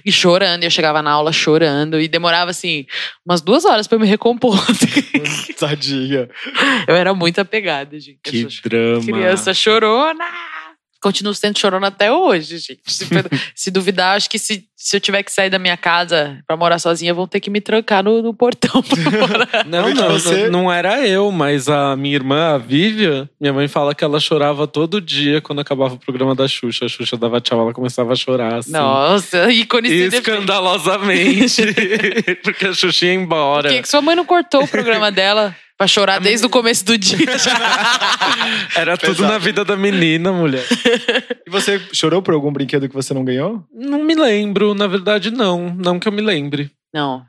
[0.04, 2.86] E chorando, eu chegava na aula chorando e demorava assim
[3.24, 4.58] umas duas horas para me recompor.
[5.58, 6.28] Tadinha.
[6.86, 8.18] Eu era muito apegada, gente.
[8.22, 9.04] Que drama.
[9.04, 10.24] Criança chorona
[11.02, 12.80] continuo sendo chorona até hoje, gente.
[12.86, 13.06] Se,
[13.54, 16.78] se, duvidar, acho que se, se eu tiver que sair da minha casa pra morar
[16.78, 18.82] sozinha, vão ter que me trancar no, no portão
[19.66, 20.48] Não, não, você...
[20.48, 24.20] não, não, era eu, mas a minha irmã, a Vivian, minha mãe fala que ela
[24.20, 26.86] chorava todo dia quando acabava o programa da Xuxa.
[26.86, 28.58] A Xuxa dava tchau, ela começava a chorar.
[28.58, 28.70] Assim.
[28.70, 31.62] Nossa, ícone Escandalosamente.
[32.44, 33.68] porque a Xuxa ia embora.
[33.68, 35.56] Por que, que sua mãe não cortou o programa dela?
[35.82, 37.26] Pra chorar desde o começo do dia.
[38.76, 39.32] Era tudo Pesado.
[39.32, 40.64] na vida da menina, mulher.
[41.44, 43.64] E você chorou por algum brinquedo que você não ganhou?
[43.74, 45.74] Não me lembro, na verdade, não.
[45.76, 46.70] Não que eu me lembre.
[46.92, 47.24] Não,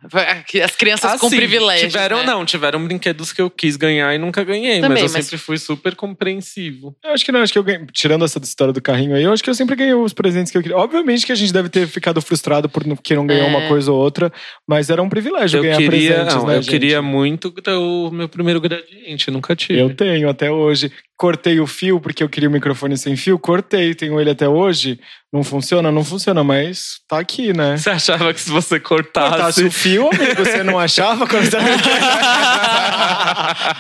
[0.62, 1.88] as crianças ah, com sim, privilégio.
[1.88, 2.26] Tiveram, né?
[2.26, 5.26] não, tiveram brinquedos que eu quis ganhar e nunca ganhei, Também, mas eu mas...
[5.26, 6.94] sempre fui super compreensivo.
[7.02, 9.32] Eu acho que não, acho que eu ganhei, tirando essa história do carrinho aí, eu
[9.32, 10.78] acho que eu sempre ganhei os presentes que eu queria.
[10.78, 13.50] Obviamente que a gente deve ter ficado frustrado por que não ganhou é.
[13.50, 14.34] uma coisa ou outra,
[14.68, 16.70] mas era um privilégio eu ganhar queria, presentes, não, né, Eu gente?
[16.70, 19.80] queria muito o meu primeiro gradiente, nunca tive.
[19.80, 23.94] Eu tenho até hoje cortei o fio porque eu queria o microfone sem fio, cortei,
[23.94, 25.00] tenho ele até hoje.
[25.32, 25.92] Não funciona?
[25.92, 27.76] Não funciona, mas tá aqui, né?
[27.76, 29.30] Você achava que se você cortasse.
[29.30, 31.58] Cortasse o fio, amigo, você não achava quando você.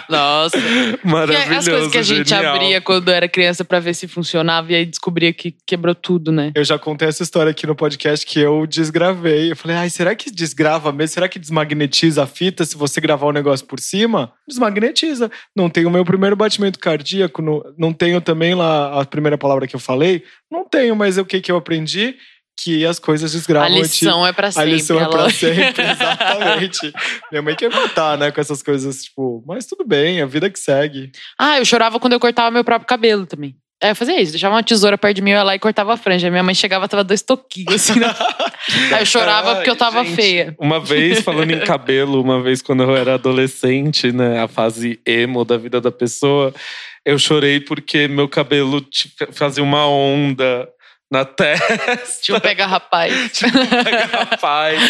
[0.09, 0.57] Nossa.
[1.03, 1.53] Maravilhoso.
[1.53, 2.55] As coisas que a gente genial.
[2.55, 6.51] abria quando era criança para ver se funcionava e aí descobria que quebrou tudo, né?
[6.55, 9.51] Eu já contei essa história aqui no podcast que eu desgravei.
[9.51, 11.13] Eu falei, ai, será que desgrava mesmo?
[11.13, 14.33] Será que desmagnetiza a fita se você gravar o negócio por cima?
[14.47, 15.29] Desmagnetiza.
[15.55, 19.37] Não tem o meu primeiro batimento cardíaco cardíaco, não, não tenho também lá a primeira
[19.37, 22.15] palavra que eu falei, não tenho, mas o que, que eu aprendi?
[22.55, 23.67] Que as coisas desgravam.
[23.67, 24.69] A lição é pra sempre.
[24.69, 26.93] A lição é pra sempre, exatamente.
[27.31, 30.59] Minha mãe quer matar, né, com essas coisas, tipo, mas tudo bem, a vida que
[30.59, 31.11] segue.
[31.39, 33.55] Ah, eu chorava quando eu cortava meu próprio cabelo também.
[33.83, 35.93] É, eu fazia isso, deixava uma tesoura perto de mim, eu ia lá e cortava
[35.93, 36.29] a franja.
[36.29, 37.99] Minha mãe chegava, tava dois toquinhos assim.
[37.99, 38.07] Né?
[38.95, 40.55] Aí eu chorava porque eu tava Gente, feia.
[40.57, 45.43] Uma vez, falando em cabelo, uma vez quando eu era adolescente, né, a fase emo
[45.43, 46.53] da vida da pessoa,
[47.03, 48.85] eu chorei porque meu cabelo
[49.33, 50.65] fazia uma onda
[51.13, 52.01] na testa.
[52.23, 53.13] Tinha um pega rapaz.
[53.31, 54.81] Tinha um pega rapaz.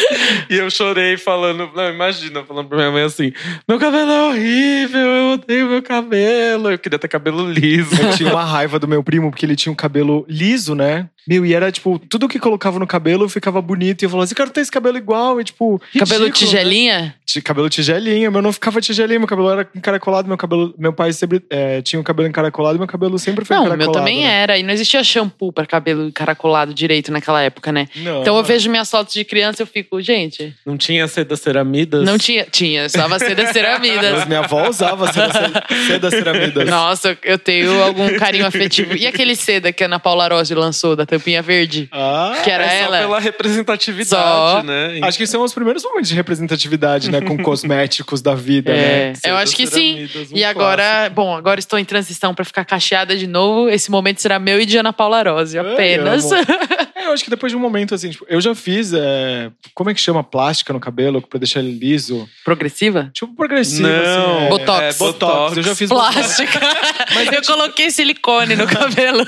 [0.50, 3.34] e eu chorei falando, não, imagina, falando pra minha mãe assim:
[3.68, 6.72] meu cabelo é horrível, eu odeio meu cabelo.
[6.72, 8.02] Eu queria ter cabelo liso.
[8.02, 11.10] Eu tinha uma raiva do meu primo, porque ele tinha um cabelo liso, né?
[11.28, 14.02] Meu, e era tipo, tudo que colocava no cabelo ficava bonito.
[14.02, 15.40] E eu falava assim, quero ter esse cabelo igual.
[15.40, 17.00] E tipo, ridículo, cabelo tigelinha?
[17.02, 17.42] Né?
[17.44, 20.74] Cabelo tigelinha, meu não ficava tigelinha, meu cabelo era encaracolado, meu cabelo.
[20.78, 23.64] Meu pai sempre é, tinha o um cabelo encaracolado e meu cabelo sempre foi não,
[23.66, 23.98] encaracolado.
[23.98, 24.42] Não, meu também né?
[24.42, 24.58] era.
[24.58, 27.88] E não existia shampoo pra cabelo encaracolado direito naquela época, né?
[27.96, 30.54] Não, então eu vejo minhas fotos de criança eu fico, gente.
[30.66, 32.06] Não tinha seda ceramidas?
[32.06, 32.46] Não tinha.
[32.46, 34.12] Tinha, usava seda ceramidas.
[34.12, 36.70] Mas minha avó usava seda, seda ceramidas.
[36.70, 38.96] Nossa, eu tenho algum carinho afetivo.
[38.96, 41.90] E aquele seda que a Ana Paula Rossi lançou, da tampinha verde?
[41.92, 43.00] Ah, que era é ela.
[43.00, 44.64] pela representatividade, só.
[44.64, 45.00] né?
[45.02, 47.22] Acho que são os primeiros momentos de representatividade, né?
[47.22, 49.14] Com cosméticos da vida, é, né?
[49.26, 50.08] Eu acho que sim.
[50.32, 51.16] E agora, clássico.
[51.16, 53.70] bom, agora estou em transição para ficar cacheada de novo.
[53.70, 55.93] Esse momento será meu e de Ana Paula Rose, apenas.
[56.02, 56.90] Yes.
[57.04, 58.94] É, eu acho que depois de um momento assim, tipo, eu já fiz.
[58.94, 60.24] É, como é que chama?
[60.24, 62.28] Plástica no cabelo pra deixar ele liso.
[62.46, 63.12] Progressiva?
[63.14, 63.90] Tipo, progressiva.
[63.90, 64.38] Não.
[64.38, 64.82] Assim, é, botox.
[64.82, 65.58] É, botox.
[65.58, 66.60] Eu já fiz Plástica.
[67.14, 69.26] Mas eu, eu coloquei silicone no cabelo.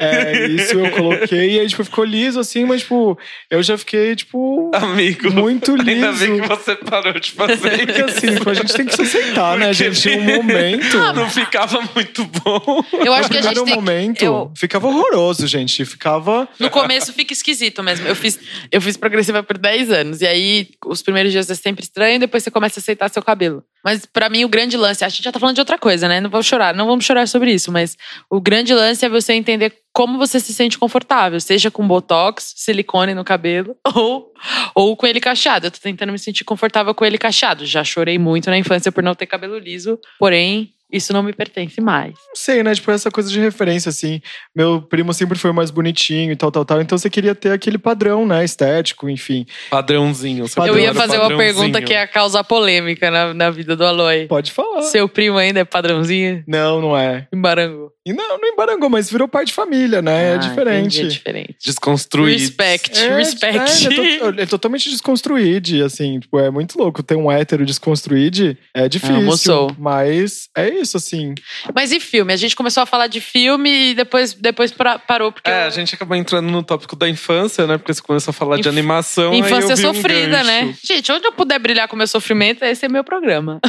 [0.00, 1.56] É, isso eu coloquei.
[1.56, 3.18] E aí, tipo, ficou liso assim, mas, tipo,
[3.50, 4.70] eu já fiquei, tipo.
[4.74, 5.32] Amigo.
[5.32, 5.90] Muito liso.
[5.90, 9.02] Ainda bem que você parou de fazer Porque assim, tipo, a gente tem que se
[9.02, 10.08] aceitar, né, gente?
[10.10, 10.98] Um momento.
[10.98, 12.84] Ah, não ficava muito bom.
[12.92, 13.56] Eu acho que a gente.
[13.56, 14.50] No momento, eu...
[14.54, 15.84] ficava horroroso, gente.
[15.84, 16.48] Ficava.
[16.58, 18.06] No começo fica esquisito mesmo.
[18.06, 18.38] Eu fiz,
[18.70, 20.20] eu fiz progressiva por 10 anos.
[20.20, 23.62] E aí, os primeiros dias é sempre estranho, depois você começa a aceitar seu cabelo.
[23.84, 26.20] Mas para mim, o grande lance, a gente já tá falando de outra coisa, né?
[26.20, 27.96] Não vou chorar, não vamos chorar sobre isso, mas
[28.28, 33.14] o grande lance é você entender como você se sente confortável, seja com botox, silicone
[33.14, 34.32] no cabelo ou,
[34.74, 35.68] ou com ele cacheado.
[35.68, 37.64] Eu tô tentando me sentir confortável com ele cacheado.
[37.64, 41.80] Já chorei muito na infância por não ter cabelo liso, porém isso não me pertence
[41.80, 42.12] mais.
[42.12, 42.74] Não sei, né?
[42.74, 44.20] Tipo, essa coisa de referência, assim.
[44.54, 46.80] Meu primo sempre foi mais bonitinho e tal, tal, tal.
[46.80, 48.44] Então você queria ter aquele padrão, né?
[48.44, 49.46] Estético, enfim.
[49.70, 50.44] Padrãozinho.
[50.66, 54.26] Eu ia fazer uma pergunta que ia causar polêmica na, na vida do Aloy.
[54.26, 54.82] Pode falar.
[54.82, 56.44] Seu primo ainda é padrãozinho?
[56.46, 57.26] Não, não é.
[57.32, 57.95] Embarangou.
[58.06, 60.26] E não, não embarangou, mas virou pai de família, né?
[60.26, 61.00] É ah, é diferente.
[61.00, 61.56] é diferente.
[61.64, 62.38] Desconstruído.
[62.38, 63.88] Respect, é, respect.
[63.88, 66.20] É, é é totalmente desconstruído, assim.
[66.20, 67.02] Tipo, é muito louco.
[67.02, 69.16] Ter um hétero desconstruído é difícil.
[69.16, 69.74] Almoçou.
[69.76, 71.34] Mas é isso, assim.
[71.74, 72.32] Mas e filme?
[72.32, 74.72] A gente começou a falar de filme e depois, depois
[75.08, 75.32] parou.
[75.32, 75.66] Porque é, eu...
[75.66, 77.76] a gente acabou entrando no tópico da infância, né?
[77.76, 78.62] Porque você começou a falar Inf...
[78.62, 79.34] de animação.
[79.34, 80.74] Infância sofrida, um né?
[80.80, 83.60] Gente, onde eu puder brilhar com meu sofrimento, esse é meu programa.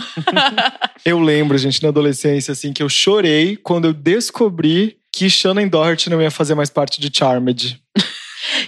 [1.03, 4.26] eu lembro, gente, na adolescência, assim, que eu chorei quando eu descobri
[5.11, 7.81] que Shannon Doherty não ia fazer mais parte de Charmed.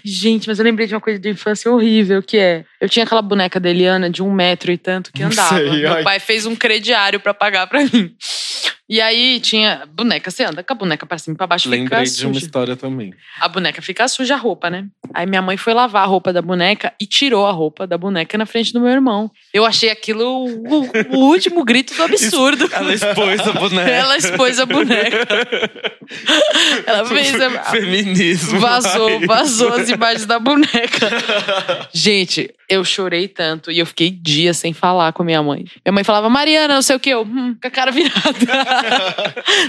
[0.03, 2.65] Gente, mas eu lembrei de uma coisa de infância horrível, que é...
[2.81, 5.57] Eu tinha aquela boneca da Eliana de um metro e tanto que andava.
[5.57, 6.03] Sei, Meu ai.
[6.03, 8.15] pai fez um crediário para pagar para mim.
[8.89, 12.07] E aí tinha boneca, você anda com a boneca pra cima e pra baixo Lembrei
[12.07, 13.13] fica de uma história também.
[13.39, 14.87] A boneca fica suja a roupa, né?
[15.13, 18.35] Aí minha mãe foi lavar a roupa da boneca e tirou a roupa da boneca
[18.35, 19.29] na frente do meu irmão.
[19.53, 22.67] Eu achei aquilo o, o último grito do absurdo.
[22.71, 23.91] Ela expôs a boneca.
[23.91, 25.27] Ela expôs a boneca.
[26.85, 27.49] Ela fez a...
[27.65, 28.59] Feminismo.
[28.59, 31.09] Vazou, vazou as imagens da boneca.
[31.93, 35.65] Gente, eu chorei tanto e eu fiquei dias sem falar com a minha mãe.
[35.85, 38.78] Minha mãe falava, Mariana, não sei o que, eu, hum, com a cara virada.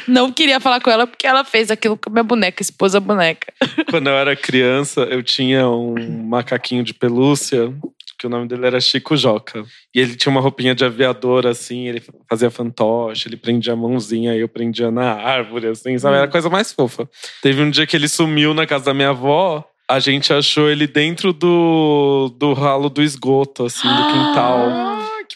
[0.07, 3.53] Não queria falar com ela porque ela fez aquilo com a minha boneca, esposa boneca.
[3.89, 7.73] Quando eu era criança, eu tinha um macaquinho de pelúcia
[8.21, 9.65] que o nome dele era Chico Joca.
[9.95, 14.37] E ele tinha uma roupinha de aviador, assim, ele fazia fantoche, ele prendia a mãozinha,
[14.37, 16.17] e eu prendia na árvore, assim, sabe?
[16.17, 17.09] Era a coisa mais fofa.
[17.41, 20.87] Teve um dia que ele sumiu na casa da minha avó, a gente achou ele
[20.87, 24.90] dentro do, do ralo do esgoto, assim, do quintal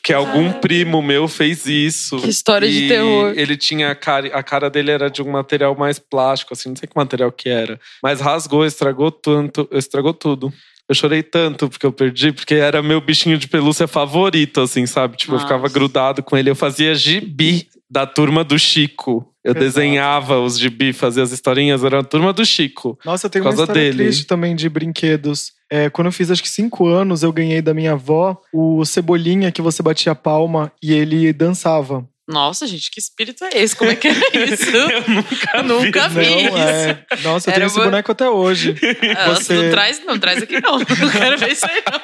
[0.05, 2.19] que algum primo meu fez isso.
[2.19, 3.33] Que história de terror.
[3.35, 6.77] Ele tinha a cara, a cara dele era de um material mais plástico, assim, não
[6.77, 7.81] sei que material que era.
[8.03, 10.53] Mas rasgou, estragou tanto, estragou tudo.
[10.87, 15.17] Eu chorei tanto porque eu perdi, porque era meu bichinho de pelúcia favorito, assim, sabe?
[15.17, 15.45] Tipo, Nossa.
[15.45, 16.51] eu ficava grudado com ele.
[16.51, 19.27] Eu fazia gibi da turma do Chico.
[19.43, 19.64] Eu Exato.
[19.64, 22.99] desenhava os gibi, fazia as historinhas, era a turma do Chico.
[23.05, 24.05] Nossa, eu tenho uma história dele.
[24.05, 25.53] triste também de brinquedos.
[25.70, 29.53] É, quando eu fiz acho que cinco anos, eu ganhei da minha avó o Cebolinha
[29.53, 32.07] que você batia a palma e ele dançava.
[32.27, 33.77] Nossa, gente, que espírito é esse?
[33.77, 34.12] Como é que é
[34.48, 34.74] isso?
[34.74, 37.05] eu nunca, nunca vi, vi não, é...
[37.22, 38.74] Nossa, eu tenho esse boneco até hoje.
[39.16, 39.55] Ah, Você...
[39.55, 40.79] Não traz, não traz aqui não.
[41.05, 42.00] Não quero ver isso aí não.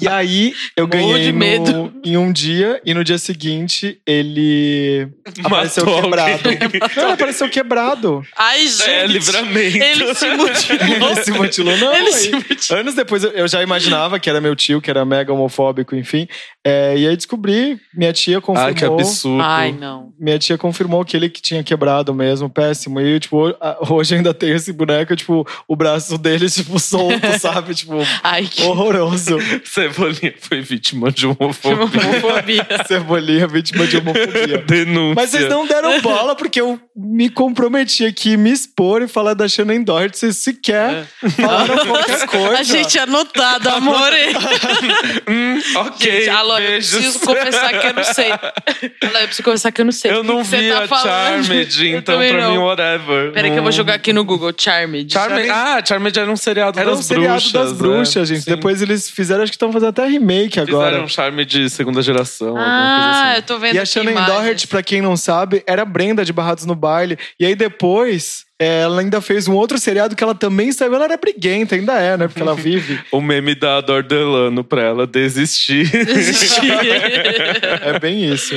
[0.00, 5.08] E aí, eu Morro ganhei no, em um dia, e no dia seguinte, ele
[5.42, 6.42] Matou apareceu quebrado.
[6.96, 8.26] Não, ele apareceu quebrado.
[8.36, 8.88] Ai, é, gente.
[8.88, 9.76] É, livramento.
[9.76, 11.10] Ele se mutilou.
[11.10, 11.94] ele se mutilou, não.
[11.94, 12.80] Ele se mutilou.
[12.80, 16.28] Anos depois, eu já imaginava que era meu tio, que era mega homofóbico, enfim.
[16.64, 18.68] É, e aí descobri, minha tia confirmou.
[18.68, 19.42] Ai, que absurdo.
[19.42, 20.12] Ai, não.
[20.18, 23.00] Minha tia confirmou que ele que tinha quebrado mesmo, péssimo.
[23.00, 23.54] E, tipo,
[23.88, 27.74] hoje ainda tem esse boneco, tipo, o braço dele, tipo, solto, sabe?
[27.74, 28.62] Tipo, Ai, que...
[28.62, 29.38] horroroso.
[29.64, 31.84] Você Cebolinha foi vítima de homofobia.
[31.84, 32.66] homofobia.
[32.86, 34.58] Cebolinha, vítima de homofobia.
[34.66, 35.14] Denúncia.
[35.14, 39.48] Mas vocês não deram bola porque eu me comprometi aqui me expor e falar da
[39.48, 40.18] Shannon Doherty.
[40.18, 41.28] Vocês sequer é.
[41.30, 42.58] falaram qualquer coisa.
[42.58, 43.96] A gente anotado, amor.
[45.28, 46.12] hum, ok.
[46.12, 48.32] Gente, alô, eu preciso confessar que eu não sei.
[48.32, 50.10] Alô, eu preciso confessar que eu não sei.
[50.10, 51.44] Eu não vi tá a falando.
[51.44, 52.50] Charmed, então pra não.
[52.50, 53.32] mim, whatever.
[53.32, 54.52] Peraí, que eu vou jogar aqui no Google.
[54.56, 55.12] Charmed.
[55.12, 55.50] Charmed.
[55.50, 57.52] Ah, Charmed era um seriado era das um seriado bruxas.
[57.52, 58.34] das bruxas, é.
[58.34, 58.44] gente.
[58.44, 58.50] Sim.
[58.50, 60.86] Depois eles fizeram, acho que estão fazendo até remake agora.
[60.86, 62.56] Fizeram um Charme de segunda geração.
[62.56, 63.36] Ah, assim.
[63.36, 66.64] eu tô vendo E a Shannon Doherty, pra quem não sabe, era Brenda de Barrados
[66.64, 67.18] no Baile.
[67.38, 70.94] E aí depois ela ainda fez um outro seriado que ela também saiu.
[70.94, 72.26] Ela era briguenta, ainda é, né?
[72.26, 72.98] Porque ela vive.
[73.12, 75.90] o meme da Dordelano pra ela desistir.
[75.90, 76.72] Desistir.
[77.82, 78.54] é bem isso.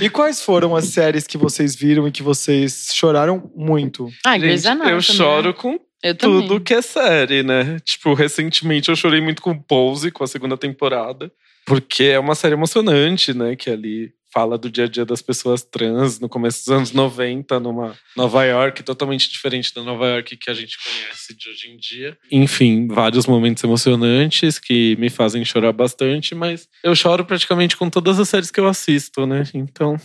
[0.00, 4.10] E quais foram as séries que vocês viram e que vocês choraram muito?
[4.24, 4.92] Ah, Grey's Anatomy.
[4.92, 5.54] Eu choro né?
[5.54, 6.60] com eu tudo também.
[6.60, 7.78] que é série, né?
[7.84, 11.30] Tipo, recentemente eu chorei muito com Pose, com a segunda temporada.
[11.64, 13.54] Porque é uma série emocionante, né?
[13.54, 17.60] Que ali fala do dia a dia das pessoas trans no começo dos anos 90,
[17.60, 21.76] numa Nova York totalmente diferente da Nova York que a gente conhece de hoje em
[21.76, 22.16] dia.
[22.30, 28.18] Enfim, vários momentos emocionantes que me fazem chorar bastante, mas eu choro praticamente com todas
[28.18, 29.44] as séries que eu assisto, né?
[29.54, 29.96] Então.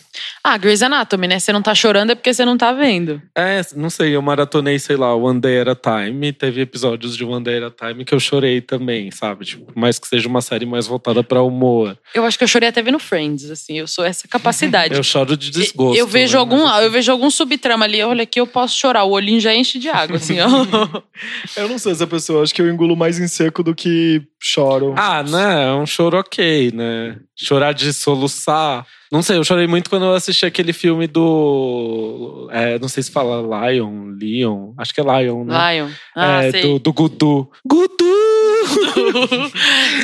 [0.43, 1.39] Ah, Grey's Anatomy, né?
[1.39, 3.21] Você não tá chorando é porque você não tá vendo.
[3.35, 6.33] É, não sei, eu maratonei, sei lá, One Day at a Time.
[6.33, 9.45] Teve episódios de One Day at a Time que eu chorei também, sabe?
[9.45, 11.97] Tipo, mais que seja uma série mais voltada para humor.
[12.13, 13.77] Eu acho que eu chorei até vendo Friends, assim.
[13.77, 14.95] Eu sou essa essa capacidade.
[14.95, 15.97] eu choro de desgosto.
[15.97, 16.39] Eu vejo né?
[16.39, 19.77] algum, eu vejo algum subtrama ali, olha aqui eu posso chorar, o olhinho já enche
[19.77, 20.47] de água assim, ó.
[21.55, 24.93] eu não sou essa pessoa, acho que eu engulo mais em seco do que choro.
[24.97, 25.65] Ah, né?
[25.65, 27.17] É um choro ok, né?
[27.35, 28.85] Chorar de soluçar.
[29.11, 32.49] Não sei, eu chorei muito quando eu assisti aquele filme do.
[32.51, 34.73] É, não sei se fala Lion, Leon.
[34.77, 35.75] Acho que é Lion, né?
[35.75, 35.89] Lion.
[36.15, 36.61] Ah, é, sei.
[36.61, 37.49] Do, do Gudu.
[37.65, 38.17] Gudu!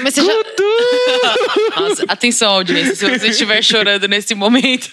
[0.03, 0.33] Mas você já...
[1.79, 4.89] Nossa, atenção, audiência, se você estiver chorando nesse momento.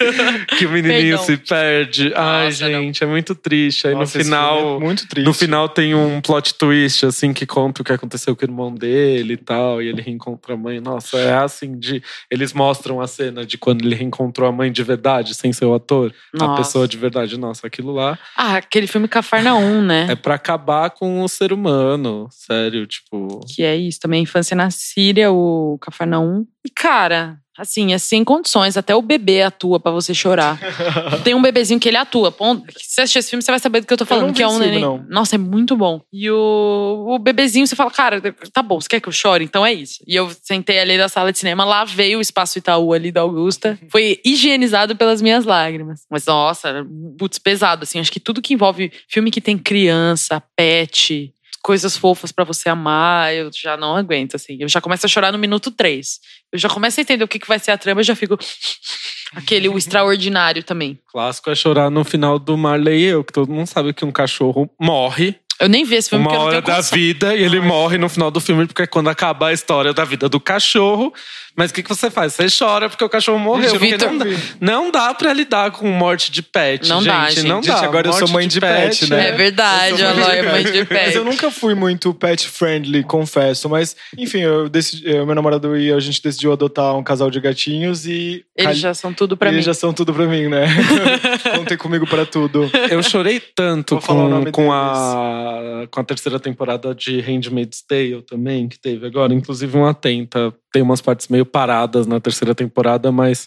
[0.59, 1.25] Que o menininho Perdão.
[1.25, 2.13] se perde.
[2.17, 3.09] Ai, Nossa, gente, não.
[3.09, 3.87] é muito triste.
[3.87, 4.77] Aí Nossa, no final.
[4.77, 5.27] É muito triste.
[5.27, 8.75] No final tem um plot twist, assim, que conta o que aconteceu com o irmão
[8.75, 9.83] dele e tal.
[9.83, 10.81] E ele reencontra a mãe.
[10.81, 12.03] Nossa, é assim de.
[12.31, 15.75] Eles mostram a cena de quando ele reencontrou a mãe de verdade, sem ser o
[15.75, 16.13] ator.
[16.33, 16.53] Nossa.
[16.53, 17.39] A pessoa de verdade.
[17.39, 18.19] Nossa, aquilo lá.
[18.37, 20.07] Ah, aquele filme Cafarnaum, né?
[20.11, 22.29] É para acabar com o ser humano.
[22.31, 23.41] Sério, tipo.
[23.47, 24.23] Que é isso também.
[24.23, 26.47] Infância na Síria, o Cafarnaum.
[26.65, 28.77] E, cara, Assim, é sem condições.
[28.77, 30.59] Até o bebê atua para você chorar.
[31.23, 32.35] Tem um bebezinho que ele atua.
[32.77, 34.29] Se você assistir esse filme, você vai saber do que eu tô falando.
[34.29, 34.81] Eu que é um neném.
[34.81, 35.05] Não.
[35.09, 36.01] Nossa, é muito bom.
[36.13, 38.21] E o, o bebezinho, você fala, cara,
[38.53, 39.45] tá bom, você quer que eu chore?
[39.45, 40.03] Então é isso.
[40.07, 43.21] E eu sentei ali na sala de cinema, lá veio o espaço Itaú ali da
[43.21, 43.79] Augusta.
[43.91, 46.07] Foi higienizado pelas minhas lágrimas.
[46.11, 46.87] Mas, nossa,
[47.19, 48.01] putz, pesado, assim.
[48.01, 53.35] Acho que tudo que envolve filme que tem criança, pet, coisas fofas para você amar,
[53.35, 54.57] eu já não aguento, assim.
[54.61, 56.21] Eu já começo a chorar no minuto três.
[56.53, 58.39] Eu já começo a entender o que, que vai ser a trama, eu já fico.
[59.35, 60.99] Aquele o extraordinário também.
[61.07, 64.11] Clássico é chorar no final do Marley e eu, que todo mundo sabe que um
[64.11, 68.09] cachorro morre eu nem vi esse filme Uma hora da vida e ele morre no
[68.09, 71.13] final do filme, porque é quando acaba a história da vida do cachorro.
[71.57, 72.35] Mas o que, que você faz?
[72.35, 73.79] Você chora porque o cachorro morreu.
[73.79, 74.11] Victor...
[74.11, 74.25] Não, dá,
[74.61, 76.89] não dá pra lidar com morte de pet.
[76.89, 77.47] Não gente, dá, gente.
[77.47, 77.81] Não dá.
[77.81, 79.29] agora morte eu sou mãe de, de pet, pet, né?
[79.29, 81.07] É verdade, a Ló é mãe de pet.
[81.07, 83.69] Mas eu nunca fui muito pet friendly, confesso.
[83.69, 87.41] Mas, enfim, eu decidi, eu, meu namorado e a gente decidiu adotar um casal de
[87.41, 88.45] gatinhos e.
[88.57, 89.59] Eles já são tudo pra eles mim.
[89.59, 90.67] Eles já são tudo pra mim, né?
[91.57, 92.71] Contem comigo pra tudo.
[92.91, 98.79] Eu chorei tanto com, com, a, com a terceira temporada de Handmaid's Tale também, que
[98.79, 99.33] teve agora.
[99.33, 100.53] Inclusive, uma atenta.
[100.73, 103.47] Tem umas partes meio paradas na terceira temporada, mas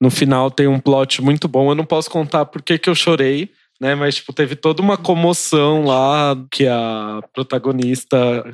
[0.00, 1.70] no final tem um plot muito bom.
[1.70, 3.94] Eu não posso contar por que, eu chorei né?
[3.94, 8.44] Mas, tipo, teve toda uma comoção lá que a protagonista.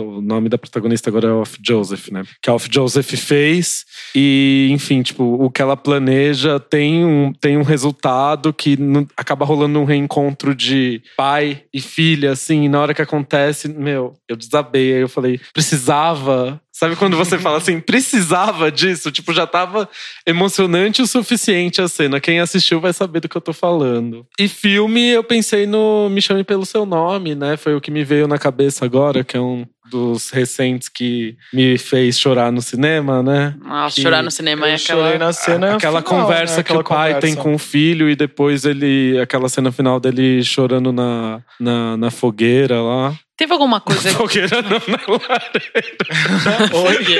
[0.00, 2.22] O nome da protagonista agora é Off Joseph, né?
[2.40, 3.84] Que a Off Joseph fez.
[4.14, 8.78] E, enfim, tipo, o que ela planeja tem um, tem um resultado que
[9.16, 12.64] acaba rolando um reencontro de pai e filha, assim.
[12.64, 14.94] E na hora que acontece, meu, eu desabei.
[14.94, 19.10] Aí eu falei, precisava Sabe quando você fala assim, precisava disso?
[19.10, 19.88] Tipo, já tava
[20.26, 22.20] emocionante o suficiente a cena.
[22.20, 24.26] Quem assistiu vai saber do que eu tô falando.
[24.38, 27.56] E filme, eu pensei no Me Chame Pelo Seu Nome, né?
[27.56, 31.78] Foi o que me veio na cabeça agora, que é um dos recentes que me
[31.78, 33.54] fez chorar no cinema, né?
[33.62, 36.60] Nossa, chorar no cinema é aquela na cena aquela final, conversa né?
[36.60, 37.20] aquela que o pai conversa.
[37.20, 42.10] tem com o filho e depois ele aquela cena final dele chorando na, na, na
[42.10, 43.16] fogueira lá.
[43.36, 44.08] Teve alguma coisa.
[44.16, 46.72] Fogueira não, na lareira.
[46.72, 47.18] Oi.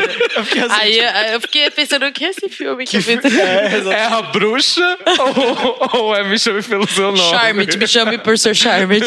[0.56, 0.98] Eu Aí
[1.34, 3.38] eu fiquei pensando que é esse filme que, que.
[3.38, 7.18] É, é, a bruxa ou, ou, é Me Chame pelo seu nome?
[7.18, 9.04] Charmed, me chame por ser Charmed.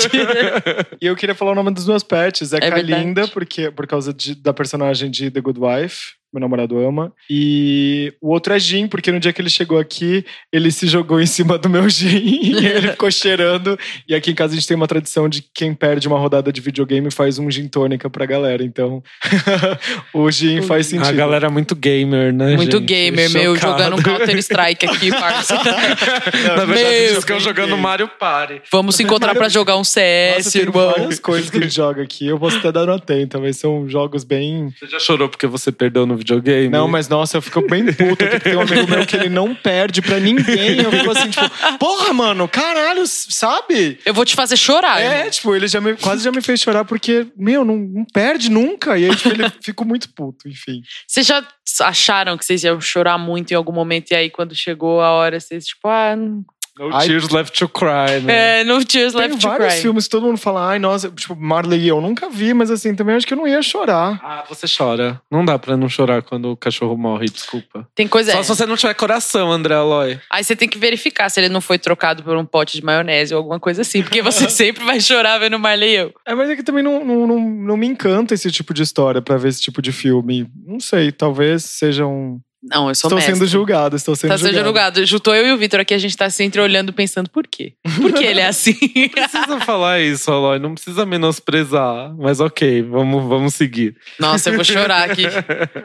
[1.02, 2.54] e eu queria falar o nome dos meus pets.
[2.54, 6.19] É, é Kalinda, porque, por causa de, da personagem de The Good Wife.
[6.32, 7.12] Meu namorado ama.
[7.30, 11.20] E o outro é gin, porque no dia que ele chegou aqui, ele se jogou
[11.20, 12.08] em cima do meu gin
[12.42, 13.78] e ele ficou cheirando.
[14.08, 16.62] E aqui em casa a gente tem uma tradição de quem perde uma rodada de
[16.62, 18.64] videogame faz um gin tônica pra galera.
[18.64, 19.04] Então,
[20.14, 21.10] o gin faz sentido.
[21.10, 22.56] A galera é muito gamer, né?
[22.56, 22.86] Muito gente?
[22.86, 25.56] gamer, meu, jogando um Counter-Strike aqui, parça.
[25.56, 28.62] Na verdade, meu, eles ficam jogando Mario Party.
[28.72, 30.94] Vamos se encontrar pra jogar um CS, Nossa, irmão.
[30.94, 32.28] Tem várias coisas que a gente joga aqui.
[32.28, 34.70] Eu posso até dar uma atenta, mas são jogos bem.
[34.78, 36.70] Você já chorou porque você perdeu no videogame?
[36.70, 38.16] Não, mas nossa, eu fico bem puto.
[38.18, 40.80] Porque tem um amigo meu que ele não perde pra ninguém.
[40.80, 44.00] Eu fico assim, tipo, porra, mano, caralho, sabe?
[44.06, 45.02] Eu vou te fazer chorar.
[45.02, 45.30] É, irmão.
[45.32, 48.98] tipo, ele já me, quase já me fez chorar porque, meu, não, não perde nunca.
[48.98, 50.82] E aí, tipo, ele fico muito puto, enfim.
[51.08, 51.46] Vocês já
[51.82, 54.12] acharam que vocês iam chorar muito em algum momento?
[54.12, 56.16] E aí, quando chegou a hora, vocês, tipo, ah,
[56.80, 58.62] no Tears Left to Cry, né?
[58.62, 59.58] É, No Tears Left Tem to Cry.
[59.60, 62.96] vários filmes que todo mundo fala, ai, nossa, tipo, Marley eu nunca vi, mas assim,
[62.96, 64.20] também acho que eu não ia chorar.
[64.24, 65.22] Ah, você chora.
[65.30, 67.88] Não dá pra não chorar quando o cachorro morre, desculpa.
[67.94, 68.32] Tem coisa.
[68.32, 70.20] Só se você não tiver coração, André Aloy.
[70.32, 73.34] Aí você tem que verificar se ele não foi trocado por um pote de maionese
[73.34, 76.14] ou alguma coisa assim, porque você sempre vai chorar vendo Marley eu.
[76.26, 79.22] É, mas é que também não, não, não, não me encanta esse tipo de história
[79.22, 80.48] pra ver esse tipo de filme.
[80.66, 82.40] Não sei, talvez seja um.
[82.62, 83.36] Não, eu sou Estou mestre.
[83.36, 84.58] sendo julgado, estou sendo tá julgado.
[84.58, 85.06] sendo julgado.
[85.06, 87.74] Juntou eu e o Vitor aqui, a gente tá sempre olhando pensando por quê?
[87.96, 88.78] Por que ele é assim?
[88.96, 90.60] Não precisa falar isso, Aloy.
[90.60, 92.14] Não precisa menosprezar.
[92.18, 93.96] Mas ok, vamos, vamos seguir.
[94.20, 95.24] Nossa, eu vou chorar aqui.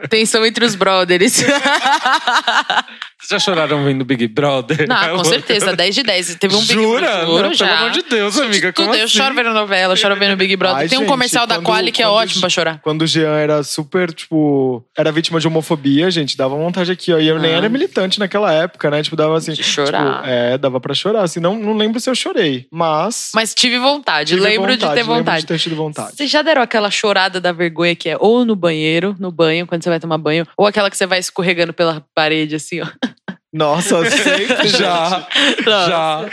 [0.09, 1.43] Tensão entre os brothers.
[3.25, 4.87] Vocês já choraram vendo Big Brother?
[4.87, 6.35] Não, com certeza, 10 de 10.
[6.35, 6.99] Teve um Big Jura?
[7.07, 7.25] Brother.
[7.27, 7.65] Juro, Não, já.
[7.67, 8.71] Pelo amor de Deus, amiga.
[8.73, 9.17] Como Tudo, eu assim?
[9.17, 10.77] choro vendo novela, eu choro vendo Big Brother.
[10.77, 12.79] Ai, Tem um gente, comercial da quando- Quali que é quando ótimo pra chorar.
[12.83, 14.85] Quando o Jean era super, tipo.
[14.97, 17.17] Era vítima de homofobia, gente, dava vontade aqui, ó.
[17.17, 17.57] E eu nem Ah.
[17.57, 19.01] era militante naquela época, né?
[19.01, 19.53] Tipo, dava assim.
[19.53, 20.17] De chorar.
[20.17, 21.23] tipo, é, dava pra chorar.
[21.23, 22.67] Assim, não, não lembro se eu chorei.
[22.71, 23.31] Mas.
[23.33, 25.39] Mas tive vontade, tive lembro de ter lembro vontade.
[25.41, 26.15] de ter tido vontade.
[26.15, 29.83] Vocês já deram aquela chorada da vergonha que é ou no banheiro, no banho, quando
[29.83, 32.85] você vai tomar banho, ou aquela que você vai escorregando pela parede, assim, ó.
[33.55, 35.25] Nossa, sempre Já,
[35.65, 36.25] já.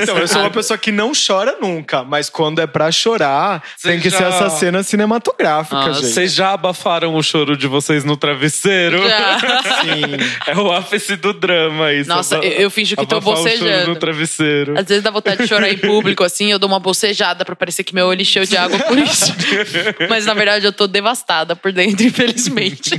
[0.00, 3.88] Então, eu sou uma pessoa que não chora nunca, mas quando é pra chorar, Você
[3.88, 6.12] tem que já- ser essa cena cinematográfica, Nossa, gente.
[6.12, 9.02] Vocês já abafaram o choro de vocês no travesseiro?
[9.08, 9.38] Já.
[9.82, 10.02] Sim.
[10.46, 12.08] É o ápice do drama isso.
[12.08, 13.88] Nossa, eu, eu finjo que tô abafar o choro bocejando.
[13.88, 14.78] no travesseiro.
[14.78, 17.82] Às vezes dá vontade de chorar em público, assim, eu dou uma bocejada pra parecer
[17.82, 19.34] que meu olho encheu de água por isso.
[20.08, 22.90] Mas na verdade eu tô devastada por dentro, infelizmente.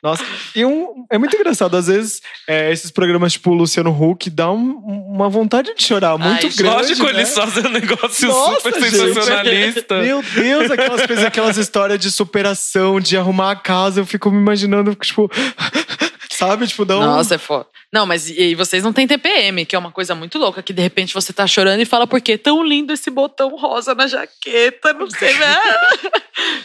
[0.00, 0.24] Nossa,
[0.54, 1.76] e um, é muito engraçado.
[1.76, 4.76] Às vezes, é, esses programas tipo Luciano Huck dá um-
[5.14, 6.62] uma vontade de chorar muito Ai, grande.
[6.76, 7.10] Lógico, né?
[7.10, 8.96] eles fazem um negócio Nossa, super gente.
[8.96, 10.02] sensacionalista.
[10.02, 14.00] Meu Deus, aquelas, coisas, aquelas histórias de superação, de arrumar a casa.
[14.00, 15.30] Eu fico me imaginando, tipo.
[16.30, 16.66] Sabe?
[16.66, 17.00] Tipo, dá um.
[17.00, 17.66] Nossa, é foda.
[17.92, 20.72] Não, mas e e vocês não têm TPM, que é uma coisa muito louca, que
[20.72, 24.06] de repente você tá chorando e fala, por que tão lindo esse botão rosa na
[24.08, 25.56] jaqueta, não sei, né?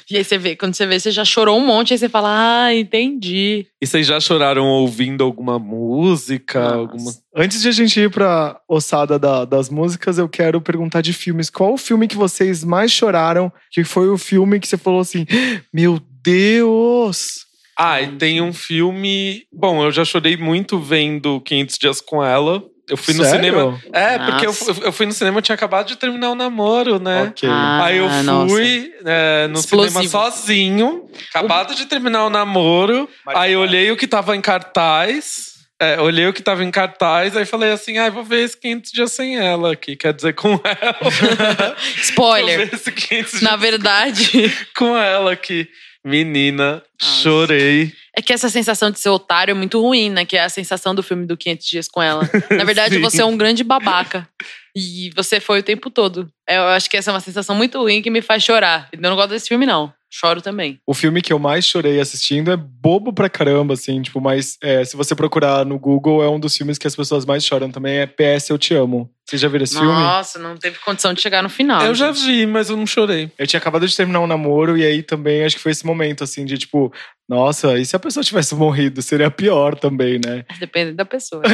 [0.09, 2.65] e aí você vê, quando você vê, você já chorou um monte, aí você fala,
[2.65, 3.65] ah, entendi.
[3.81, 6.59] E vocês já choraram ouvindo alguma música?
[6.61, 6.75] Nossa.
[6.75, 7.11] Alguma...
[7.35, 11.49] Antes de a gente ir pra ossada da- das músicas, eu quero perguntar de filmes.
[11.49, 13.51] Qual o filme que vocês mais choraram?
[13.71, 15.25] Que foi o filme que você falou assim:
[15.73, 17.45] Meu Deus!
[17.77, 19.43] Ah, e tem um filme.
[19.53, 22.61] Bom, eu já chorei muito vendo 500 Dias com Ela.
[22.89, 23.39] Eu fui no Sério?
[23.45, 23.81] cinema.
[23.93, 24.71] É, porque eu, Nossa.
[24.81, 27.23] eu fui no cinema, eu tinha acabado de terminar o namoro, né?
[27.29, 27.47] Ok.
[27.47, 28.49] Ah, Aí eu nossa.
[28.53, 30.01] fui é, no Explosivo.
[30.01, 33.07] cinema sozinho, acabado de terminar o namoro.
[33.27, 35.49] Aí eu olhei o que tava em cartaz.
[35.81, 38.91] É, olhei o que tava em cartaz, aí falei assim: ah, vou ver esse 500
[38.91, 41.75] dias sem ela aqui, quer dizer, com ela.
[42.01, 42.57] Spoiler.
[42.57, 45.69] Vou ver esse 500 Na verdade, com ela aqui.
[46.03, 47.21] Menina, Nossa.
[47.21, 47.93] chorei.
[48.19, 50.25] É que essa sensação de ser otário é muito ruim, né?
[50.25, 52.29] Que é a sensação do filme do 500 Dias com ela.
[52.51, 54.27] Na verdade, você é um grande babaca.
[54.75, 56.29] E você foi o tempo todo.
[56.47, 58.87] Eu acho que essa é uma sensação muito ruim que me faz chorar.
[58.91, 59.91] Eu não gosto desse filme, não.
[60.11, 60.79] Choro também.
[60.87, 64.83] O filme que eu mais chorei assistindo é bobo pra caramba, assim, tipo, mas é,
[64.83, 67.97] se você procurar no Google, é um dos filmes que as pessoas mais choram também,
[67.97, 69.09] é PS Eu Te Amo.
[69.29, 69.91] Vocês já viram esse filme?
[69.91, 71.81] Nossa, não teve condição de chegar no final.
[71.85, 72.25] eu já gente.
[72.25, 73.31] vi, mas eu não chorei.
[73.37, 76.23] Eu tinha acabado de terminar um namoro e aí também acho que foi esse momento,
[76.23, 76.91] assim, de tipo,
[77.29, 79.03] nossa, e se a pessoa tivesse morrido?
[79.03, 80.43] Seria pior também, né?
[80.59, 81.43] Depende da pessoa.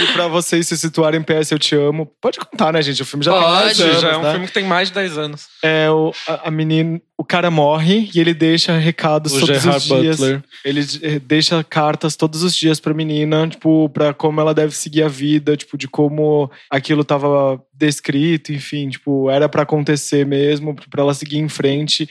[0.00, 3.02] E pra vocês se situarem em PS Eu Te Amo, pode contar, né, gente?
[3.02, 3.54] O filme já tem Pode.
[3.54, 4.30] mais anos, já é um né?
[4.30, 5.46] filme que tem mais de 10 anos.
[5.62, 9.78] É, o, a, a menina, o cara morre e ele deixa recados O todos Gerard
[9.78, 10.16] os dias.
[10.18, 10.42] Butler.
[10.64, 15.02] Ele eh, deixa cartas todos os dias pra menina, tipo, pra como ela deve seguir
[15.02, 21.02] a vida, tipo, de como aquilo tava descrito, enfim, tipo, era para acontecer mesmo, para
[21.02, 22.08] ela seguir em frente.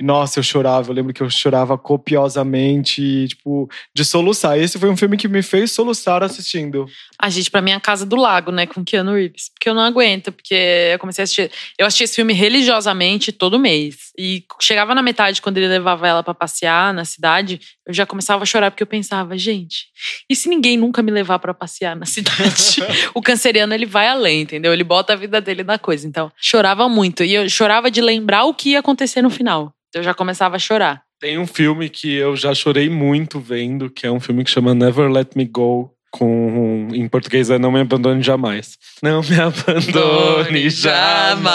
[0.00, 4.58] Nossa, eu chorava, eu lembro que eu chorava copiosamente, tipo, de soluçar.
[4.58, 6.86] Esse foi um filme que me fez soluçar assistindo.
[7.20, 9.48] A gente, pra minha Casa do Lago, né, com Keanu Reeves.
[9.48, 10.54] Porque eu não aguento, porque
[10.92, 11.50] eu comecei a assistir.
[11.78, 14.12] Eu assisti esse filme religiosamente todo mês.
[14.16, 18.42] E chegava na metade, quando ele levava ela para passear na cidade, eu já começava
[18.42, 19.86] a chorar, porque eu pensava, gente,
[20.28, 22.82] e se ninguém nunca me levar para passear na cidade?
[23.14, 24.72] o canceriano, ele vai além, entendeu?
[24.72, 26.06] Ele bota a vida dele na coisa.
[26.06, 27.22] Então, chorava muito.
[27.22, 29.72] E eu chorava de lembrar o que ia acontecer no final.
[29.88, 31.02] Então, eu já começava a chorar.
[31.20, 34.74] Tem um filme que eu já chorei muito vendo, que é um filme que chama
[34.74, 38.78] Never Let Me Go, com em português é Não Me Abandone Jamais.
[39.02, 41.52] Não me abandone jamais.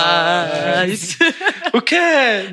[1.74, 1.96] o que?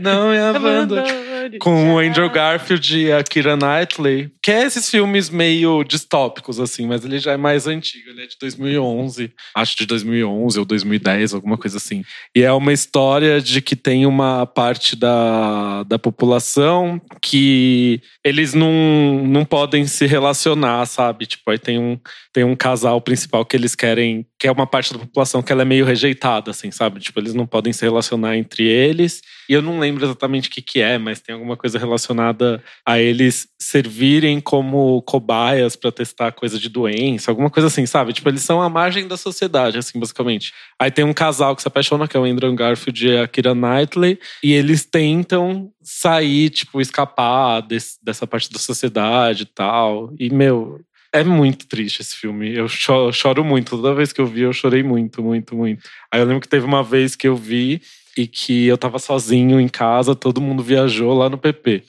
[0.01, 1.59] Não me abandone.
[1.61, 4.31] Com o Andrew Garfield e a Kira Knightley.
[4.43, 8.11] Que é esses filmes meio distópicos, assim, mas ele já é mais antigo.
[8.11, 9.33] Ele é de 2011.
[9.55, 12.03] Acho de 2011 ou 2010, alguma coisa assim.
[12.35, 19.25] E é uma história de que tem uma parte da, da população que eles não,
[19.27, 21.27] não podem se relacionar, sabe?
[21.27, 21.90] Tipo, aí tem um,
[22.33, 25.63] tem um casal principal que eles querem, que é uma parte da população que ela
[25.63, 27.01] é meio rejeitada, assim, sabe?
[27.01, 29.23] Tipo, eles não podem se relacionar entre eles.
[29.49, 33.01] E eu não lembro exatamente o que, que é, mas tem alguma coisa relacionada a
[33.01, 38.13] eles servirem como cobaias para testar coisa de doença, alguma coisa assim, sabe?
[38.13, 40.53] Tipo, eles são a margem da sociedade, assim, basicamente.
[40.79, 43.55] Aí tem um casal que se apaixona, que é o Andrew Garfield e a Kira
[43.55, 50.13] Knightley, e eles tentam sair, tipo, escapar desse, dessa parte da sociedade e tal.
[50.19, 50.81] E, meu,
[51.13, 52.55] é muito triste esse filme.
[52.55, 53.77] Eu choro, choro, muito.
[53.77, 55.83] Toda vez que eu vi, eu chorei muito, muito, muito.
[56.11, 57.83] Aí eu lembro que teve uma vez que eu vi
[58.17, 61.83] e que eu tava sozinho em casa, todo mundo viajou lá no PP.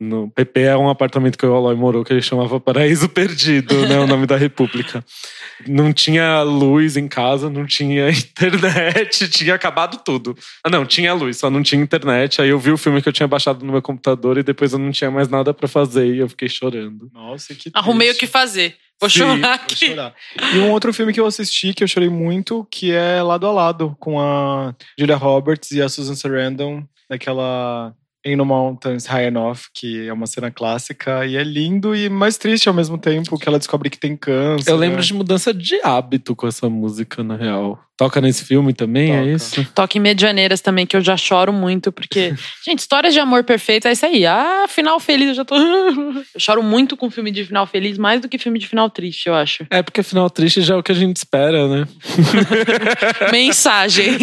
[0.00, 3.98] No PP é um apartamento que o Aloy morou que ele chamava Paraíso Perdido, né?
[4.00, 5.04] o nome da República.
[5.68, 10.36] Não tinha luz em casa, não tinha internet, tinha acabado tudo.
[10.64, 12.42] Ah, não, tinha luz, só não tinha internet.
[12.42, 14.80] Aí eu vi o filme que eu tinha baixado no meu computador e depois eu
[14.80, 17.08] não tinha mais nada para fazer e eu fiquei chorando.
[17.12, 18.76] Nossa, que Arrumei o que fazer.
[19.00, 19.86] Vou Sim, chorar aqui.
[19.86, 20.14] Vou chorar.
[20.54, 23.52] E um outro filme que eu assisti que eu chorei muito, que é Lado a
[23.52, 27.94] Lado, com a Julia Roberts e a Susan Sarandon, daquela
[28.26, 32.38] In the Mountains High Enough, que é uma cena clássica e é lindo e mais
[32.38, 34.70] triste ao mesmo tempo, que ela descobre que tem câncer.
[34.70, 35.02] Eu lembro né?
[35.02, 37.78] de mudança de hábito com essa música, na real.
[37.96, 39.28] Toca nesse filme também, é Toca.
[39.28, 39.66] é isso?
[39.74, 42.34] Toca em Medianeiras também, que eu já choro muito, porque,
[42.66, 44.26] gente, histórias de amor perfeito é isso aí.
[44.26, 45.54] Ah, final feliz, eu já tô.
[45.54, 49.28] eu choro muito com filme de final feliz, mais do que filme de final triste,
[49.28, 49.66] eu acho.
[49.70, 51.86] É, porque final triste já é o que a gente espera, né?
[53.30, 54.16] Mensagem.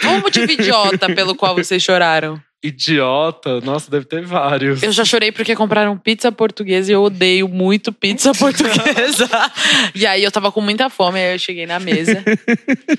[0.00, 2.40] Qual o motivo idiota pelo qual vocês choraram?
[2.62, 3.60] Idiota.
[3.60, 4.82] Nossa, deve ter vários.
[4.82, 9.28] Eu já chorei porque compraram pizza portuguesa e eu odeio muito pizza portuguesa.
[9.94, 12.22] e aí eu tava com muita fome, aí eu cheguei na mesa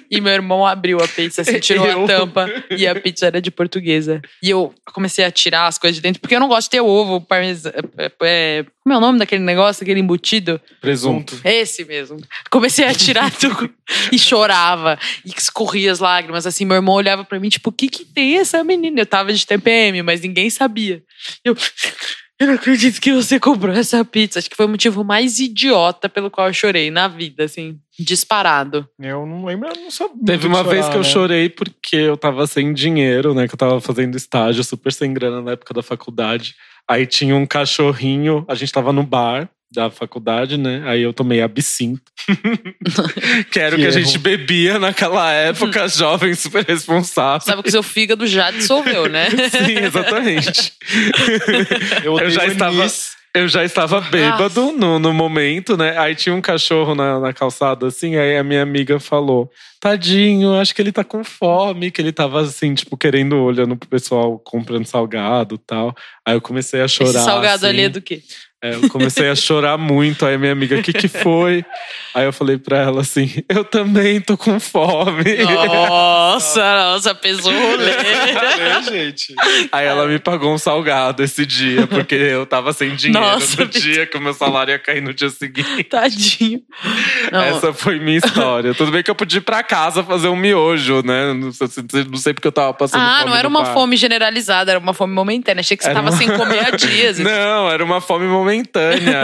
[0.10, 2.04] e meu irmão abriu a pizza, assim, tirou eu...
[2.04, 4.22] a tampa e a pizza era de portuguesa.
[4.42, 6.82] E eu comecei a tirar as coisas de dentro, porque eu não gosto de ter
[6.82, 7.76] ovo parmesano.
[7.98, 10.60] É, é, como é o nome daquele negócio, aquele embutido?
[10.82, 11.40] Presunto.
[11.44, 12.18] Esse mesmo.
[12.50, 13.72] Comecei a tirar tudo
[14.12, 14.98] e chorava.
[15.24, 16.48] E escorria as lágrimas.
[16.48, 19.02] Assim, meu irmão olhava para mim, tipo, o que que tem essa menina?
[19.02, 21.04] Eu tava de TPM, mas ninguém sabia.
[21.46, 21.56] Eu.
[22.40, 24.40] Eu não acredito que você comprou essa pizza.
[24.40, 28.88] Acho que foi o motivo mais idiota pelo qual eu chorei na vida, assim, disparado.
[28.98, 30.24] Eu não lembro, eu não sabia.
[30.26, 31.04] Teve uma chorar, vez que eu né?
[31.04, 33.46] chorei porque eu tava sem dinheiro, né?
[33.46, 36.56] Que eu tava fazendo estágio, super sem grana na época da faculdade.
[36.90, 40.82] Aí tinha um cachorrinho, a gente tava no bar da faculdade, né?
[40.88, 42.02] Aí eu tomei absinto.
[43.52, 47.46] que era o que, que a gente bebia naquela época, jovem, super responsável.
[47.46, 49.30] Sabe que seu fígado já dissolveu, né?
[49.30, 50.74] Sim, exatamente.
[52.04, 52.88] eu, eu já estava.
[53.34, 55.98] Eu já estava bêbado no, no momento, né?
[55.98, 60.74] Aí tinha um cachorro na, na calçada, assim, aí a minha amiga falou: Tadinho, acho
[60.74, 64.86] que ele tá com fome, que ele tava assim, tipo, querendo, olhando pro pessoal comprando
[64.86, 65.96] salgado e tal.
[66.26, 67.12] Aí eu comecei a chorar.
[67.12, 67.68] Esse salgado assim.
[67.68, 68.24] ali é do quê?
[68.62, 70.26] É, eu comecei a chorar muito.
[70.26, 71.64] Aí minha amiga, o que que foi?
[72.14, 75.38] Aí eu falei pra ela assim: eu também tô com fome.
[75.68, 76.60] Nossa,
[76.92, 77.90] nossa, pesou o rolê.
[77.90, 79.34] É, gente.
[79.72, 83.68] Aí ela me pagou um salgado esse dia, porque eu tava sem dinheiro nossa, no
[83.70, 85.86] dia que o meu salário ia cair no dia seguinte.
[85.86, 86.62] Tadinho.
[87.32, 87.42] Não.
[87.42, 88.74] Essa foi minha história.
[88.74, 91.34] Tudo bem que eu podia ir pra casa fazer um miojo, né?
[91.34, 91.68] Não sei,
[92.10, 93.22] não sei porque eu tava passando ah, fome.
[93.22, 93.74] Ah, não era uma bar.
[93.74, 95.62] fome generalizada, era uma fome momentânea.
[95.62, 96.18] Achei que você era tava uma...
[96.18, 97.20] sem comer há dias.
[97.30, 98.49] Não, era uma fome momentânea.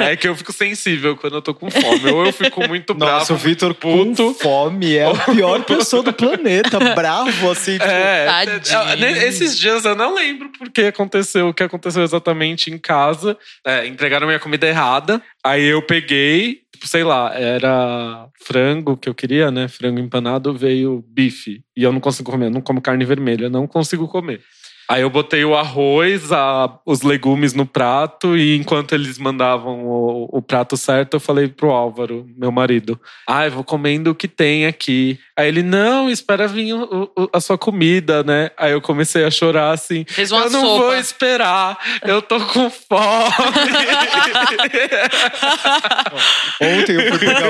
[0.09, 2.11] É que eu fico sensível quando eu tô com fome.
[2.11, 3.19] Ou eu fico muito bravo.
[3.19, 6.79] Nossa, o Vitor com fome é a pior pessoa do planeta.
[6.95, 7.73] Bravo, assim.
[7.73, 7.85] Tipo...
[7.85, 9.05] É, Tadinho.
[9.05, 13.37] esses dias eu não lembro porque aconteceu o que aconteceu exatamente em casa.
[13.65, 15.21] É, entregaram minha comida errada.
[15.43, 19.67] Aí eu peguei, tipo, sei lá, era frango que eu queria, né?
[19.67, 21.63] Frango empanado, veio bife.
[21.75, 24.41] E eu não consigo comer, eu não como carne vermelha, não consigo comer.
[24.87, 30.29] Aí eu botei o arroz, a, os legumes no prato e enquanto eles mandavam o,
[30.31, 34.27] o, prato certo, eu falei pro Álvaro, meu marido, ah, eu vou comendo o que
[34.27, 35.19] tem aqui.
[35.35, 38.51] Aí ele, não, espera vir o, o, a sua comida, né?
[38.57, 40.83] Aí eu comecei a chorar assim, Fez uma eu não sopa.
[40.83, 42.95] vou esperar, eu tô com fome.
[46.61, 47.41] ontem eu fui pegar,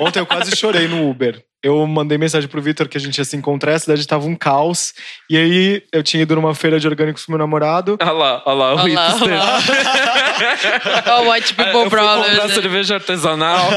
[0.00, 3.24] ontem eu quase chorei no Uber eu mandei mensagem pro Vitor que a gente ia
[3.24, 4.92] se encontrar, a cidade tava um caos.
[5.30, 7.96] E aí eu tinha ido numa feira de orgânicos com meu namorado.
[8.00, 9.30] Olha lá, olha lá, o Olha lá, hipster.
[11.18, 12.48] oh, white people eu comprar né?
[12.48, 13.68] cerveja artesanal.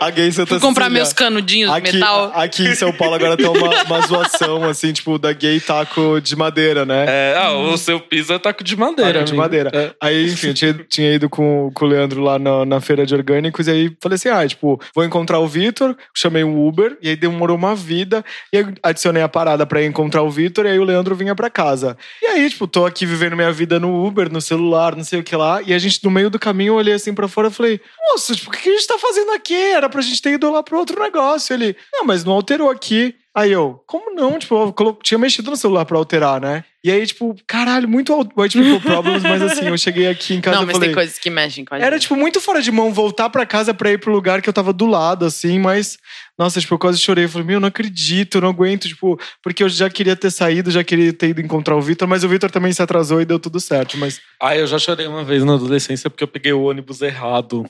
[0.00, 1.02] a gay Santa Fui comprar Cecília.
[1.02, 2.32] meus canudinhos de Aqui, metal.
[2.34, 6.34] aqui em São Paulo agora tem uma, uma zoação, assim, tipo, da gay taco de
[6.34, 7.04] madeira, né?
[7.08, 9.12] É, ah, o seu piso é taco de madeira.
[9.12, 9.70] Taco de madeira.
[9.72, 9.92] É.
[10.00, 13.14] Aí, enfim, eu tinha, tinha ido com, com o Leandro lá na, na feira de
[13.14, 17.08] orgânicos, e aí falei assim: ah, tipo, vou encontrar o Vitor, chamei um Uber, e
[17.08, 20.78] aí demorou uma vida, e aí adicionei a parada ir encontrar o Vitor, e aí
[20.78, 21.96] o Leandro vinha pra casa.
[22.22, 25.22] E aí, tipo, tô aqui vivendo minha vida no Uber, no celular, não sei o
[25.22, 27.52] que lá, e a gente, no meio do caminho, eu olhei assim pra fora e
[27.52, 29.54] falei: moço, tipo, o que a gente tá fazendo aqui?
[29.54, 31.54] Era pra gente ter ido lá pro outro negócio.
[31.54, 33.14] Ele, não, mas não alterou aqui.
[33.34, 34.38] Aí eu, como não?
[34.38, 36.64] Tipo, eu tinha mexido no celular pra alterar, né?
[36.82, 40.64] E aí, tipo, caralho, muito people problems, mas assim, eu cheguei aqui em casa Não,
[40.66, 40.88] mas falei.
[40.88, 41.86] tem coisas que mexem com a gente.
[41.86, 44.52] Era, tipo, muito fora de mão voltar pra casa pra ir pro lugar que eu
[44.52, 45.98] tava do lado, assim, mas.
[46.38, 47.26] Nossa, tipo, eu quase chorei.
[47.26, 50.30] Eu falei, meu, eu não acredito, eu não aguento, tipo, porque eu já queria ter
[50.30, 53.26] saído, já queria ter ido encontrar o Vitor, mas o Vitor também se atrasou e
[53.26, 53.98] deu tudo certo.
[53.98, 54.18] Mas.
[54.42, 57.66] Ah, eu já chorei uma vez na adolescência porque eu peguei o ônibus errado.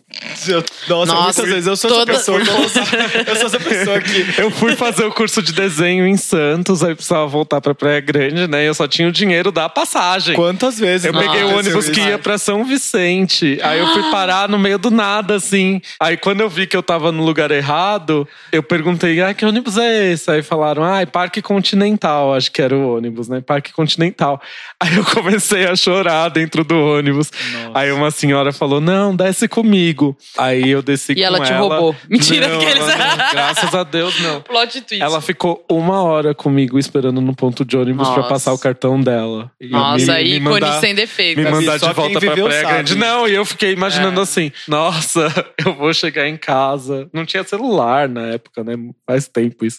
[0.46, 2.40] eu- nossa, Nossa, muitas vezes eu sou toda- essa pessoa.
[3.26, 4.40] Eu sou essa pessoa que.
[4.40, 8.46] Eu fui fazer o curso de desenho em Santos, aí precisava voltar pra Praia Grande,
[8.46, 8.62] né?
[8.62, 10.34] E eu só tinha o dinheiro da passagem.
[10.34, 11.06] Quantas vezes?
[11.06, 13.58] Eu peguei o ônibus que ia pra São Vicente.
[13.62, 15.80] Aí eu fui parar no meio do nada, assim.
[16.00, 19.76] Aí quando eu vi que eu tava no lugar errado, eu perguntei, ah, que ônibus
[19.76, 20.30] é esse?
[20.30, 23.40] Aí falaram, ah, é Parque Continental, acho que era o ônibus, né?
[23.40, 24.40] Parque Continental.
[24.82, 27.30] Aí eu comecei a chorar dentro do ônibus.
[27.52, 27.70] Nossa.
[27.78, 30.16] Aí uma senhora falou, não, desce comigo.
[30.38, 31.36] Aí eu desci com E ela.
[31.36, 31.94] ela te roubou.
[32.08, 33.30] Mentira, não, ela não.
[33.30, 34.40] Graças a Deus, não.
[34.42, 35.02] Plot twist.
[35.02, 38.28] Ela ficou uma hora comigo esperando no ponto de ônibus pra Nossa.
[38.30, 39.50] passar o cartão dela.
[39.60, 41.38] E Nossa, me- me ícone mandar- sem defeito.
[41.38, 42.62] me mandar só de volta quem pra viveu Praia.
[42.66, 42.94] Grande.
[42.96, 44.22] Não, e eu fiquei imaginando É.
[44.22, 45.28] assim: nossa,
[45.64, 47.06] eu vou chegar em casa.
[47.12, 48.74] Não tinha celular na época, né?
[49.06, 49.78] Faz tempo isso.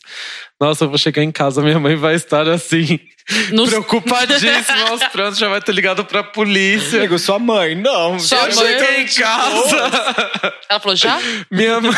[0.62, 3.00] Nossa, eu vou chegar em casa, minha mãe vai estar assim,
[3.52, 7.00] Nos- preocupadíssima aos prantos, já vai ter ligado pra polícia.
[7.00, 8.20] Amigo, sua mãe, não.
[8.20, 9.78] Sua eu mãe- cheguei em casa.
[10.70, 11.20] Ela falou, já?
[11.50, 11.92] Minha, mãe-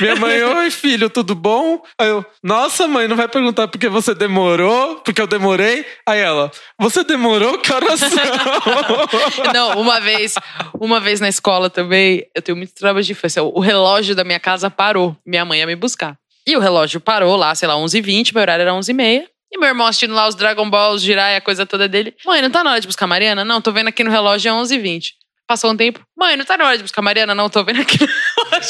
[0.00, 1.80] minha mãe, oi filho, tudo bom?
[2.00, 4.96] Aí eu, nossa mãe, não vai perguntar porque você demorou?
[4.96, 5.86] Porque eu demorei?
[6.08, 7.58] Aí ela, você demorou?
[7.58, 8.08] Que horas são?
[9.54, 10.34] Não, uma vez,
[10.80, 13.42] uma vez na escola também, eu tenho muitos traumas de infância.
[13.42, 15.16] O relógio da minha casa parou.
[15.24, 16.16] Minha mãe ia me buscar.
[16.46, 19.24] E o relógio parou lá, sei lá, 11h20, meu horário era 11h30.
[19.52, 22.14] E meu irmão assistindo lá os Dragon Balls, girar a coisa toda dele.
[22.24, 23.44] Mãe, não tá na hora de buscar a Mariana?
[23.44, 25.12] Não, tô vendo aqui no relógio é 11h20.
[25.46, 26.00] Passou um tempo.
[26.16, 27.34] Mãe, não tá na hora de buscar a Mariana?
[27.34, 27.98] Não, tô vendo aqui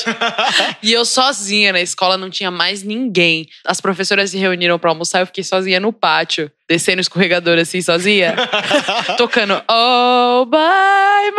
[0.05, 0.77] relógio.
[0.83, 3.47] e eu sozinha na escola, não tinha mais ninguém.
[3.65, 6.51] As professoras se reuniram pra almoçar, eu fiquei sozinha no pátio.
[6.69, 8.35] Descendo o escorregador assim, sozinha.
[9.17, 11.31] tocando Oh, by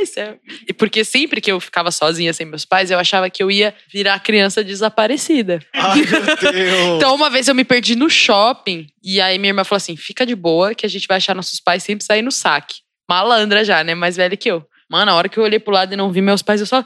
[0.00, 0.38] myself.
[0.66, 3.74] E porque sempre que eu ficava sozinha sem meus pais, eu achava que eu ia
[3.92, 5.60] virar criança desaparecida.
[5.74, 6.96] Ai, meu Deus.
[6.96, 8.86] Então, uma vez eu me perdi no shopping.
[9.02, 11.60] E aí minha irmã falou assim: fica de boa, que a gente vai achar nossos
[11.60, 12.76] pais sempre sair no saque.
[13.06, 13.94] Malandra já, né?
[13.94, 14.66] Mais velha que eu.
[14.88, 16.82] Mano, a hora que eu olhei pro lado e não vi meus pais, eu só.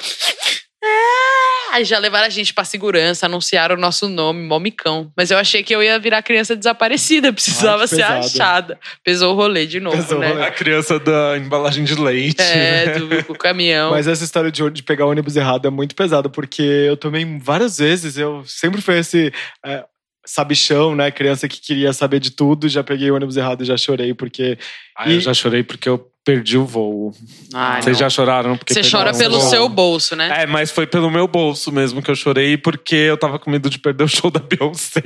[0.82, 1.48] Ah!
[1.72, 5.12] Aí já levaram a gente pra segurança, anunciaram o nosso nome, momicão.
[5.16, 8.78] Mas eu achei que eu ia virar criança desaparecida, precisava Ai, ser achada.
[9.04, 10.28] Pesou o rolê de novo, Pesou o né?
[10.28, 10.46] rolê.
[10.46, 12.40] A criança da embalagem de leite.
[12.40, 13.90] É, do, do caminhão.
[13.90, 17.38] Mas essa história de, de pegar o ônibus errado é muito pesada, porque eu também
[17.38, 19.32] várias vezes, eu sempre fui esse
[19.64, 19.84] é,
[20.24, 21.10] sabichão, né?
[21.10, 24.58] Criança que queria saber de tudo, já peguei o ônibus errado e já chorei, porque.
[24.96, 27.10] Ah, eu já chorei porque eu perdi o voo.
[27.54, 28.00] Ai, Vocês não.
[28.00, 29.48] já choraram porque Você chora pelo voo?
[29.48, 30.42] seu bolso, né?
[30.42, 33.70] É, mas foi pelo meu bolso mesmo que eu chorei, porque eu tava com medo
[33.70, 35.00] de perder o show da Beyoncé.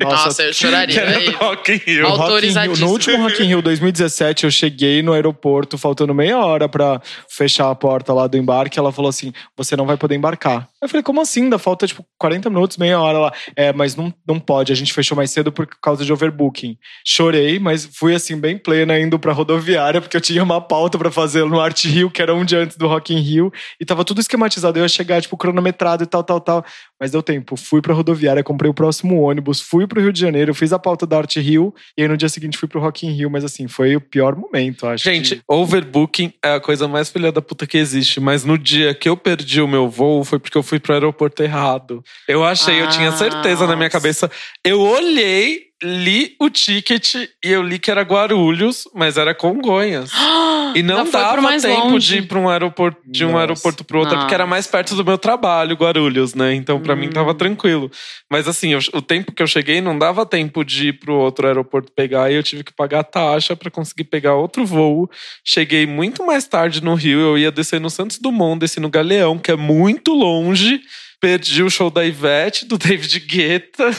[0.00, 1.00] Nossa, eu que choraria.
[1.00, 1.30] era aí.
[1.32, 2.06] do Rock in Rio.
[2.06, 2.86] Al- No Rock in Rio- Autorizadíssimo.
[2.86, 7.68] no último Rock in Rio 2017, eu cheguei no aeroporto, faltando meia hora pra fechar
[7.70, 8.78] a porta lá do embarque.
[8.78, 10.68] Ela falou assim: você não vai poder embarcar.
[10.80, 11.42] Eu falei, como assim?
[11.42, 13.32] Ainda falta tipo 40 minutos, meia hora lá.
[13.56, 16.76] É, mas não, não pode, a gente fechou mais cedo por causa de overbooking.
[17.04, 21.10] Chorei, mas fui assim, bem plena, indo pra rodoviária, porque eu tinha uma pauta para
[21.10, 23.50] fazer no Art Rio, que era um dia antes do Rock in Rio,
[23.80, 24.78] e tava tudo esquematizado.
[24.78, 26.64] Eu ia chegar, tipo, cronometrado e tal, tal, tal.
[27.00, 27.56] Mas deu tempo.
[27.56, 31.06] Fui pra rodoviária, comprei o próximo ônibus, fui pro Rio de Janeiro, fiz a pauta
[31.06, 33.30] da Art Rio, e aí no dia seguinte fui pro Rock in Rio.
[33.30, 35.04] Mas assim, foi o pior momento, acho.
[35.04, 35.42] Gente, que...
[35.48, 38.20] overbooking é a coisa mais filha da puta que existe.
[38.20, 41.42] Mas no dia que eu perdi o meu voo, foi porque eu fui pro aeroporto
[41.42, 42.02] errado.
[42.26, 44.30] Eu achei, ah, eu tinha certeza na minha cabeça.
[44.64, 50.10] Eu olhei li o ticket e eu li que era Guarulhos, mas era Congonhas.
[50.74, 52.06] e não, não dava tempo longe.
[52.06, 55.04] de ir para um aeroporto de um aeroporto para outro, porque era mais perto do
[55.04, 56.54] meu trabalho, Guarulhos, né?
[56.54, 56.98] Então para hum.
[56.98, 57.34] mim tava hum.
[57.34, 57.90] tranquilo.
[58.30, 61.18] Mas assim, eu, o tempo que eu cheguei não dava tempo de ir para o
[61.18, 65.08] outro aeroporto pegar e eu tive que pagar taxa para conseguir pegar outro voo.
[65.44, 69.38] Cheguei muito mais tarde no Rio, eu ia descer no Santos Dumont, desci no Galeão,
[69.38, 70.80] que é muito longe.
[71.20, 73.90] Perdi o show da Ivete, do David Guetta.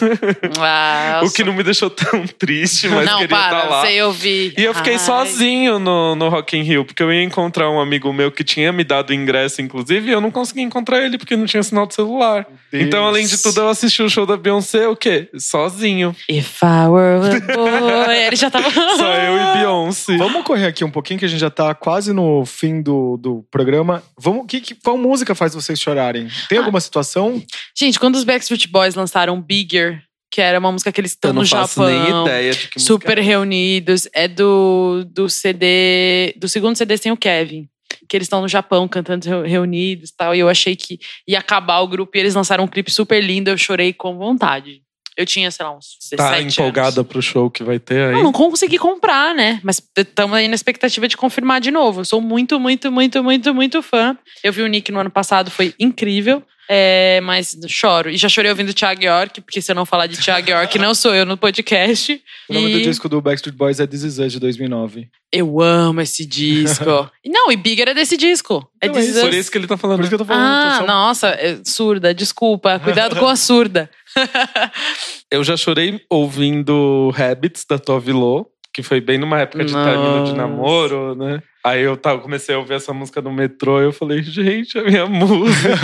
[0.57, 3.81] Ah, o que não me deixou tão triste, mas não, queria para, estar lá.
[3.81, 4.53] Sei ouvir.
[4.57, 4.99] E eu fiquei Ai.
[4.99, 8.71] sozinho no, no Rock in Rio, porque eu ia encontrar um amigo meu que tinha
[8.71, 11.85] me dado o ingresso, inclusive, e eu não consegui encontrar ele porque não tinha sinal
[11.85, 12.47] de celular.
[12.71, 12.85] Deus.
[12.85, 15.29] Então, além de tudo, eu assisti o show da Beyoncé, o quê?
[15.37, 16.15] Sozinho.
[16.29, 18.15] If I were a boy.
[18.15, 18.69] ele já tava.
[18.71, 20.17] Só eu e Beyoncé.
[20.17, 23.45] Vamos correr aqui um pouquinho, que a gente já tá quase no fim do, do
[23.51, 24.03] programa.
[24.17, 26.29] Vamos, que, que, qual música faz vocês chorarem?
[26.47, 26.61] Tem ah.
[26.61, 26.79] alguma
[27.77, 31.43] Gente, quando os Backstreet Boys lançaram Bigger, que era uma música que eles estão no
[31.43, 31.87] Japão.
[31.87, 33.21] Nem ideia de que super é.
[33.21, 34.07] reunidos.
[34.13, 36.33] É do, do CD.
[36.37, 37.67] Do segundo CD sem o Kevin.
[38.07, 40.35] Que eles estão no Japão cantando reunidos e tal.
[40.35, 43.49] E eu achei que ia acabar o grupo e eles lançaram um clipe super lindo.
[43.49, 44.81] Eu chorei com vontade.
[45.17, 47.11] Eu tinha, sei lá, uns 17 Tá empolgada anos.
[47.11, 48.13] pro show que vai ter aí?
[48.13, 49.59] Não, não consegui comprar, né?
[49.63, 52.01] Mas estamos aí na expectativa de confirmar de novo.
[52.01, 54.17] Eu sou muito, muito, muito, muito, muito fã.
[54.41, 56.41] Eu vi o Nick no ano passado, foi incrível.
[56.71, 58.11] É, mas choro.
[58.11, 60.93] E já chorei ouvindo Thiago York, porque se eu não falar de Thiago York, não
[60.93, 62.21] sou eu no podcast.
[62.47, 62.73] O nome e...
[62.73, 65.09] do disco do Backstreet Boys é This Is Us, de 2009.
[65.33, 66.85] Eu amo esse disco.
[67.25, 68.69] não, e Bigger é desse disco.
[68.79, 69.97] É não, This é Por isso que ele tá falando.
[69.97, 70.45] Por isso que eu tô falando.
[70.45, 70.85] Ah, só...
[70.85, 72.77] nossa, é surda, desculpa.
[72.77, 73.89] Cuidado com a surda.
[75.31, 80.23] eu já chorei ouvindo Habits, da Tove Lo, que foi bem numa época de término
[80.25, 81.41] de namoro, né?
[81.63, 84.83] Aí eu tava, comecei a ouvir essa música no metrô e eu falei, gente, é
[84.83, 85.75] minha música.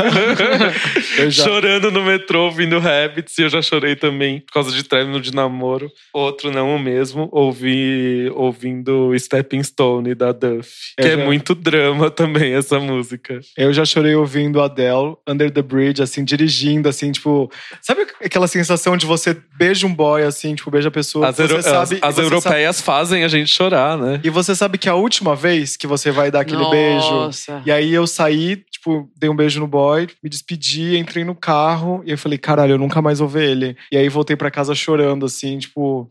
[1.30, 1.43] já...
[1.43, 5.34] Chorando no metrô, ouvindo Habits, e eu já chorei também por causa de término de
[5.34, 5.91] namoro.
[6.13, 10.93] Outro não o mesmo, ouvi ouvindo Stepping Stone da Duff.
[10.97, 13.41] Que é muito drama também essa música.
[13.57, 17.51] Eu já chorei ouvindo Adele, Under the Bridge, assim, dirigindo, assim, tipo.
[17.82, 21.28] Sabe aquela sensação de você beija um boy, assim, tipo, beija a pessoa.
[21.28, 21.61] As, euro...
[21.61, 22.86] sabe, as, as europeias sabe...
[22.86, 24.21] fazem a gente chorar, né?
[24.23, 27.53] E você sabe que a última vez que você vai dar aquele Nossa.
[27.53, 27.67] beijo.
[27.67, 32.03] E aí eu saí, tipo, dei um beijo no boy, me despedi, entrei no carro
[32.05, 33.78] e eu falei, caralho, eu nunca mais vou ver ele.
[33.91, 36.09] E aí voltei para casa chorando, assim, tipo.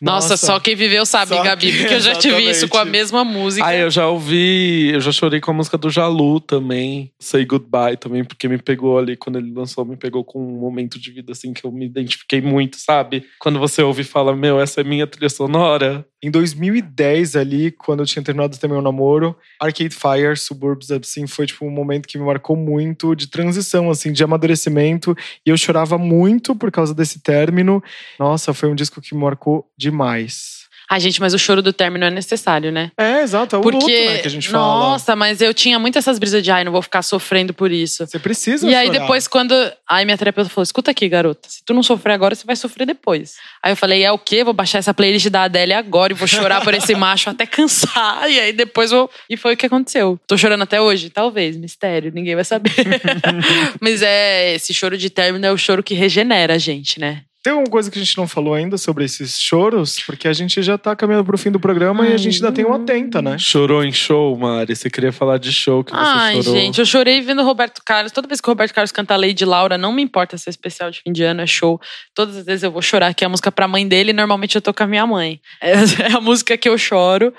[0.00, 2.84] Nossa, Nossa, só quem viveu sabe, só Gabi, porque eu já tive isso com a
[2.84, 3.66] mesma música.
[3.66, 7.96] Ah, eu já ouvi, eu já chorei com a música do Jalu também, Say Goodbye
[7.96, 11.32] também, porque me pegou ali, quando ele lançou, me pegou com um momento de vida
[11.32, 13.24] assim que eu me identifiquei muito, sabe?
[13.38, 16.04] Quando você ouve e fala, meu, essa é minha trilha sonora.
[16.24, 21.46] Em 2010 ali, quando eu tinha terminado também o namoro, Arcade Fire, Suburbs, assim, foi
[21.46, 25.98] tipo um momento que me marcou muito de transição, assim, de amadurecimento, e eu chorava
[25.98, 27.82] muito por causa desse término.
[28.20, 30.61] Nossa, foi um disco que me marcou demais.
[30.90, 32.90] Ai, gente, mas o choro do término é necessário, né?
[32.98, 33.56] É, exato.
[33.56, 34.90] É o Porque, luto, né, que a gente fala.
[34.90, 38.06] Nossa, mas eu tinha muito essas brisas de ai, não vou ficar sofrendo por isso.
[38.06, 38.80] Você precisa E chorar.
[38.80, 39.54] aí depois, quando.
[39.88, 41.48] Aí minha terapeuta falou: escuta aqui, garota.
[41.48, 43.34] Se tu não sofrer agora, você vai sofrer depois.
[43.62, 44.44] Aí eu falei: é o quê?
[44.44, 48.30] Vou baixar essa playlist da Adele agora e vou chorar por esse macho até cansar.
[48.30, 49.10] E aí depois vou.
[49.30, 50.18] E foi o que aconteceu.
[50.26, 51.10] Tô chorando até hoje?
[51.10, 52.72] Talvez, mistério, ninguém vai saber.
[53.80, 57.22] mas é, esse choro de término é o choro que regenera a gente, né?
[57.42, 59.98] Tem alguma coisa que a gente não falou ainda sobre esses choros?
[60.06, 62.52] Porque a gente já tá caminhando pro fim do programa Ai, e a gente ainda
[62.52, 63.36] tem uma atenta, né?
[63.36, 64.76] Chorou em show, Mari?
[64.76, 66.60] Você queria falar de show que você Ai, chorou?
[66.60, 68.12] gente, eu chorei vendo o Roberto Carlos.
[68.12, 70.88] Toda vez que o Roberto Carlos canta Lady Laura, não me importa se é especial
[70.92, 71.80] de fim de ano, é show.
[72.14, 74.10] Todas as vezes eu vou chorar, que é a música pra mãe dele.
[74.10, 75.40] E normalmente eu tô com a minha mãe.
[75.60, 77.34] É a música que eu choro.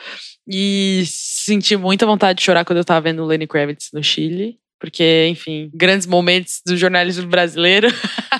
[0.45, 4.58] E senti muita vontade de chorar quando eu tava vendo o Lenny Kravitz no Chile
[4.84, 7.88] porque, enfim, grandes momentos do jornalismo brasileiro.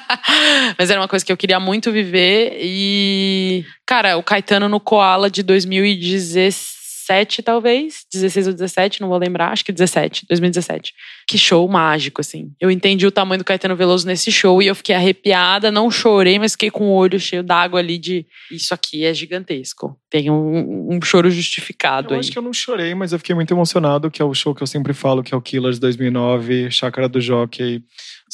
[0.78, 2.58] Mas era uma coisa que eu queria muito viver.
[2.62, 8.06] E, cara, o Caetano no Koala de 2016 17, talvez.
[8.12, 9.52] 16 ou 17, não vou lembrar.
[9.52, 10.94] Acho que 17, 2017.
[11.28, 12.52] Que show mágico, assim.
[12.60, 15.72] Eu entendi o tamanho do Caetano Veloso nesse show e eu fiquei arrepiada.
[15.72, 19.98] Não chorei, mas fiquei com o olho cheio d'água ali de isso aqui é gigantesco.
[20.10, 22.20] Tem um, um choro justificado eu aí.
[22.20, 24.64] acho que eu não chorei, mas eu fiquei muito emocionado, que é o show que
[24.64, 27.84] eu sempre falo, que é o Killers 2009, Chácara do Jockey.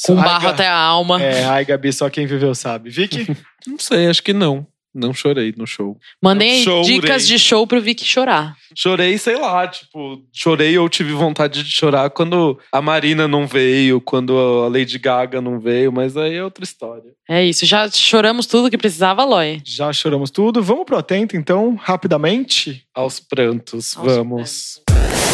[0.04, 1.22] Com barro até a alma.
[1.22, 2.90] É, ai, Gabi, só quem viveu sabe.
[2.90, 3.26] Vicky?
[3.66, 4.66] não sei, acho que não.
[4.94, 5.96] Não chorei no show.
[6.22, 8.56] Mandei dicas de show pro Vicky chorar.
[8.76, 14.00] Chorei, sei lá, tipo, chorei ou tive vontade de chorar quando a Marina não veio,
[14.00, 17.12] quando a Lady Gaga não veio, mas aí é outra história.
[17.28, 19.62] É isso, já choramos tudo que precisava, Loy.
[19.64, 20.62] Já choramos tudo.
[20.62, 22.84] Vamos pro atento, então, rapidamente?
[22.92, 24.80] Aos prantos, Aos vamos.
[24.84, 25.29] Prantos.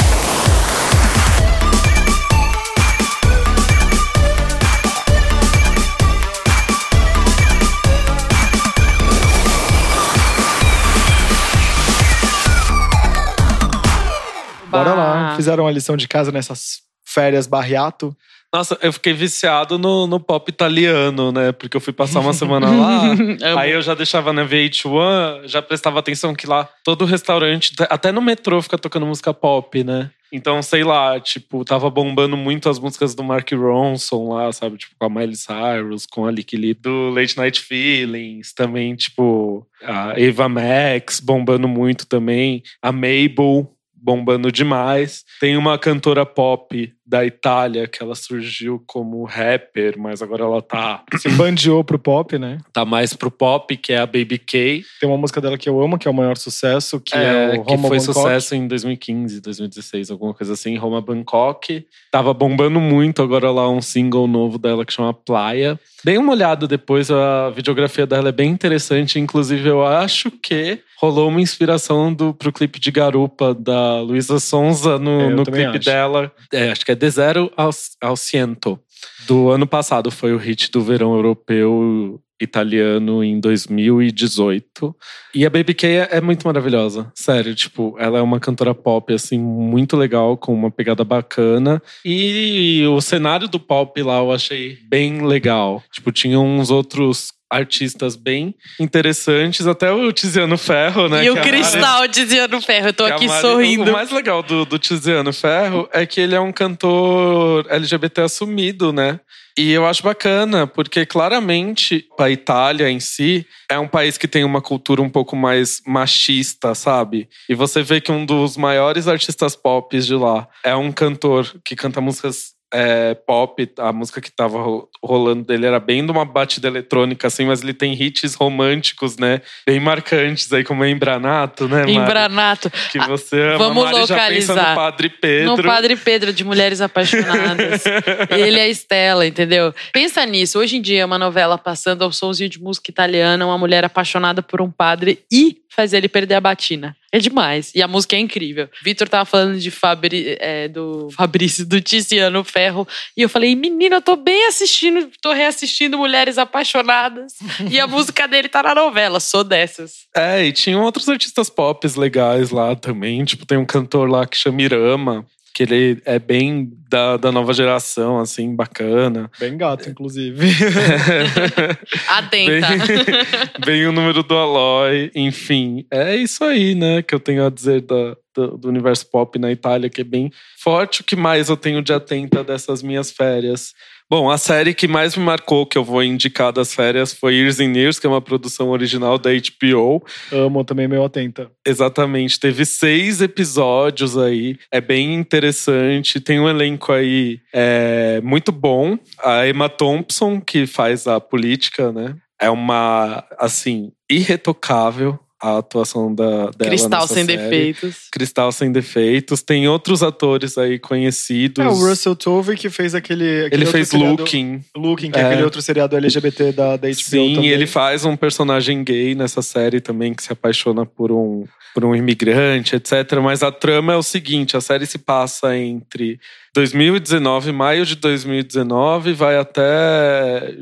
[14.71, 15.37] Bora lá.
[15.37, 18.17] Fizeram a lição de casa nessas férias barriato.
[18.53, 21.53] Nossa, eu fiquei viciado no, no pop italiano, né?
[21.53, 23.03] Porque eu fui passar uma semana lá.
[23.61, 28.23] aí eu já deixava na VH1, já prestava atenção que lá todo restaurante, até no
[28.23, 30.11] metrô, fica tocando música pop, né?
[30.33, 34.77] Então, sei lá, tipo, tava bombando muito as músicas do Mark Ronson lá, sabe?
[34.77, 39.67] Tipo, com a Miley Cyrus, com a Lick Lee do Late Night Feelings, também, tipo,
[39.83, 43.71] a Eva Max bombando muito também, a Mabel
[44.07, 45.25] bombando demais.
[45.41, 51.05] Tem uma cantora pop da Itália, que ela surgiu como rapper, mas agora ela tá.
[51.17, 52.59] Se bandeou pro pop, né?
[52.73, 54.83] Tá mais pro pop, que é a Baby K.
[55.01, 57.59] Tem uma música dela que eu amo, que é o maior sucesso, que é, é
[57.59, 58.15] o Roma Que foi Bangkok.
[58.15, 61.87] sucesso em 2015, 2016, alguma coisa assim, Roma Bangkok.
[62.11, 65.79] Tava bombando muito agora lá um single novo dela que chama Playa.
[66.05, 71.29] Dei uma olhada depois, a videografia dela é bem interessante, inclusive eu acho que rolou
[71.29, 75.79] uma inspiração do, pro clipe de Garupa da Luísa Sonza no, é, no clipe acho.
[75.81, 76.33] dela.
[76.53, 77.71] É, acho que é De Zero ao,
[78.01, 78.79] ao Ciento.
[79.27, 84.95] Do ano passado foi o hit do verão europeu italiano em 2018.
[85.35, 87.11] E a Baby K é, é, muito maravilhosa.
[87.15, 91.83] Sério, tipo, ela é uma cantora pop, assim, muito legal, com uma pegada bacana.
[92.05, 95.83] E o cenário do pop lá eu achei bem legal.
[95.93, 101.25] Tipo, tinha uns outros artistas bem interessantes, até o Tiziano Ferro, né?
[101.25, 102.13] E o Cristal Mari...
[102.13, 103.41] Tiziano Ferro, eu tô aqui Mari...
[103.41, 103.91] sorrindo.
[103.91, 108.93] O mais legal do, do Tiziano Ferro é que ele é um cantor LGBT assumido,
[108.93, 109.21] né?
[109.59, 114.45] E eu acho bacana, porque claramente a Itália em si é um país que tem
[114.45, 117.27] uma cultura um pouco mais machista, sabe?
[117.49, 121.75] E você vê que um dos maiores artistas pop de lá é um cantor que
[121.75, 124.59] canta músicas é, pop, a música que tava
[125.03, 129.41] rolando dele era bem de uma batida eletrônica, assim, mas ele tem hits românticos, né?
[129.67, 131.81] Bem marcantes aí, como Embranato, né?
[131.81, 131.95] Mari?
[131.95, 132.71] Embranato.
[132.91, 133.59] Que você ama.
[133.59, 134.55] Vamos Mari localizar.
[134.55, 135.57] Já pensa no Padre Pedro.
[135.57, 137.85] No Padre Pedro, de Mulheres Apaixonadas.
[138.31, 139.75] ele é a Estela, entendeu?
[139.93, 140.59] Pensa nisso.
[140.59, 144.61] Hoje em dia, uma novela passando ao somzinho de música italiana, uma mulher apaixonada por
[144.61, 146.97] um padre e faz ele perder a batina.
[147.17, 147.73] É demais.
[147.75, 148.69] E a música é incrível.
[148.85, 152.87] Vitor tava falando de Fabri, é, do Fabrício, do Tiziano Ferro.
[153.17, 157.33] E eu falei, menina, eu tô bem assistindo, tô reassistindo Mulheres Apaixonadas.
[157.73, 159.19] e a música dele tá na novela.
[159.19, 160.07] Sou dessas.
[160.15, 163.25] É, e tinham outros artistas pop legais lá também.
[163.25, 165.25] Tipo, tem um cantor lá que chama Irama
[165.57, 169.31] que ele é bem da, da nova geração, assim, bacana.
[169.41, 170.49] Bem gato, inclusive.
[172.09, 172.69] Atenta.
[172.69, 175.87] Bem, bem, o número do Aloy, enfim.
[175.91, 179.51] É isso aí, né, que eu tenho a dizer da, do, do, universo pop na
[179.51, 180.31] Itália, que é bem
[180.63, 181.01] forte.
[181.01, 183.73] O que mais eu tenho de atenta dessas minhas férias?
[184.09, 187.59] Bom, a série que mais me marcou, que eu vou indicar das férias, foi Years
[187.59, 190.05] and Years, que é uma produção original da HBO.
[190.31, 191.51] Amo também, meio atenta.
[191.67, 192.39] Exatamente.
[192.39, 194.57] Teve seis episódios aí.
[194.71, 196.21] É bem interessante.
[196.21, 198.97] Tem um elenco aí é, muito bom.
[199.25, 202.15] A Emma Thompson, que faz a política, né?
[202.41, 206.71] É uma, assim, irretocável a atuação da, dela.
[206.71, 207.37] Cristal sem série.
[207.37, 208.09] defeitos.
[208.11, 209.43] Cristal sem defeitos.
[209.43, 211.65] Tem outros atores aí conhecidos.
[211.65, 213.47] É, o Russell Tovey que fez aquele.
[213.47, 214.61] aquele ele fez seriado, Looking.
[214.77, 215.23] Looking, que é.
[215.23, 215.27] é.
[215.27, 216.95] aquele outro seriado LGBT da, da HBO.
[216.95, 217.49] Sim, também.
[217.49, 221.95] ele faz um personagem gay nessa série também que se apaixona por um, por um
[221.95, 222.93] imigrante, etc.
[223.23, 226.19] Mas a trama é o seguinte: a série se passa entre
[226.57, 230.55] 2019, maio de 2019, vai até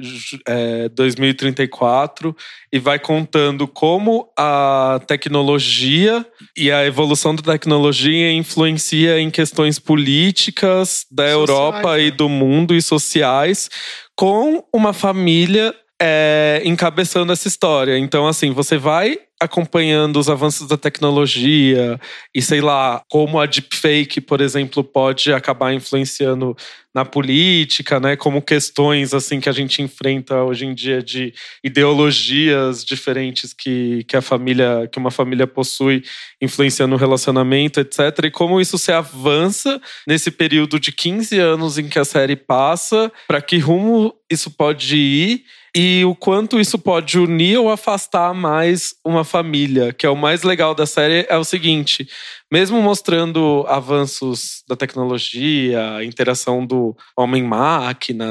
[0.45, 2.37] é, 2034
[2.73, 6.27] e vai contando como a tecnologia
[6.57, 12.03] e a evolução da tecnologia influencia em questões políticas da sociais, Europa né?
[12.03, 13.71] e do mundo e sociais,
[14.17, 15.73] com uma família
[16.03, 17.97] é, encabeçando essa história.
[17.97, 22.01] Então, assim, você vai acompanhando os avanços da tecnologia
[22.35, 26.57] e sei lá, como a deepfake, por exemplo, pode acabar influenciando
[26.95, 28.15] na política, né?
[28.15, 34.17] Como questões assim que a gente enfrenta hoje em dia de ideologias diferentes que, que
[34.17, 36.05] a família, que uma família possui,
[36.41, 38.27] influenciando o relacionamento, etc.
[38.27, 43.11] E como isso se avança nesse período de 15 anos em que a série passa,
[43.27, 45.45] para que rumo isso pode ir
[45.75, 49.93] e o quanto isso pode unir ou afastar mais uma família.
[49.93, 52.09] Que é o mais legal da série é o seguinte:
[52.55, 58.25] mesmo mostrando avanços da tecnologia, interação do homem-máquina,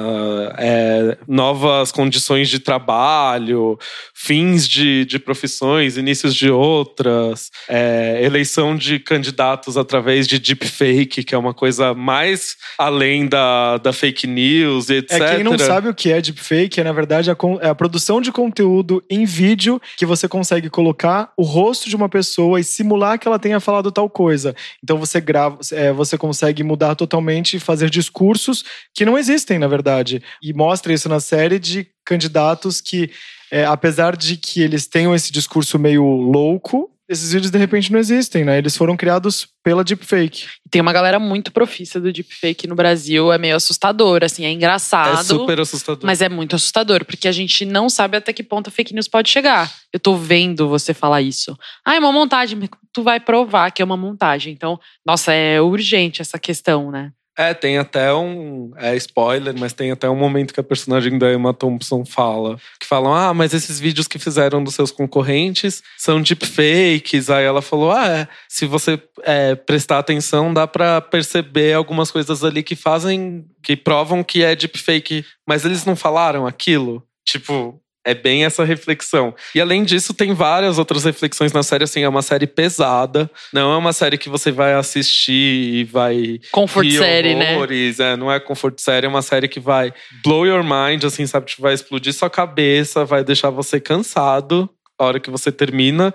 [0.57, 3.78] é, novas condições de trabalho,
[4.13, 11.36] fins de, de profissões, inícios de outras, é, eleição de candidatos através de deepfake, que
[11.36, 15.19] é uma coisa mais além da, da fake news etc.
[15.19, 18.21] É, quem não sabe o que é deepfake, é na verdade a, é a produção
[18.21, 23.19] de conteúdo em vídeo que você consegue colocar o rosto de uma pessoa e simular
[23.19, 24.55] que ela tenha falado tal coisa.
[24.82, 29.68] Então você grava, é, você consegue mudar totalmente e fazer discursos que não existem, na
[29.68, 30.24] verdade.
[30.41, 33.11] E mostra isso na série de candidatos que,
[33.51, 37.99] é, apesar de que eles tenham esse discurso meio louco, esses vídeos de repente não
[37.99, 38.58] existem, né?
[38.58, 40.47] Eles foram criados pela deepfake.
[40.70, 45.20] Tem uma galera muito profissa do deepfake no Brasil, é meio assustador, assim, é engraçado.
[45.20, 46.06] É super assustador.
[46.06, 49.08] Mas é muito assustador, porque a gente não sabe até que ponto a fake news
[49.08, 49.72] pode chegar.
[49.91, 51.58] Eu tô vendo você falar isso.
[51.86, 54.54] Ah, é uma montagem, tu vai provar que é uma montagem.
[54.54, 57.12] Então, nossa, é urgente essa questão, né?
[57.38, 58.72] É, tem até um.
[58.78, 62.58] É spoiler, mas tem até um momento que a personagem da Emma Thompson fala.
[62.80, 67.30] Que falam: Ah, mas esses vídeos que fizeram dos seus concorrentes são deepfakes.
[67.30, 72.44] Aí ela falou: Ah, é, se você é, prestar atenção, dá para perceber algumas coisas
[72.44, 73.46] ali que fazem.
[73.64, 75.26] que provam que é deepfake.
[75.48, 77.04] Mas eles não falaram aquilo.
[77.26, 79.34] Tipo, é bem essa reflexão.
[79.56, 81.84] E além disso, tem várias outras reflexões na série.
[81.86, 83.30] Assim, é uma série pesada.
[83.54, 86.39] Não é uma série que você vai assistir e vai.
[86.51, 87.56] Comfort série, né?
[87.99, 89.93] É, não é comfort série, é uma série que vai
[90.24, 91.45] blow your mind, assim, sabe?
[91.45, 96.14] Tipo, vai explodir sua cabeça, vai deixar você cansado a hora que você termina.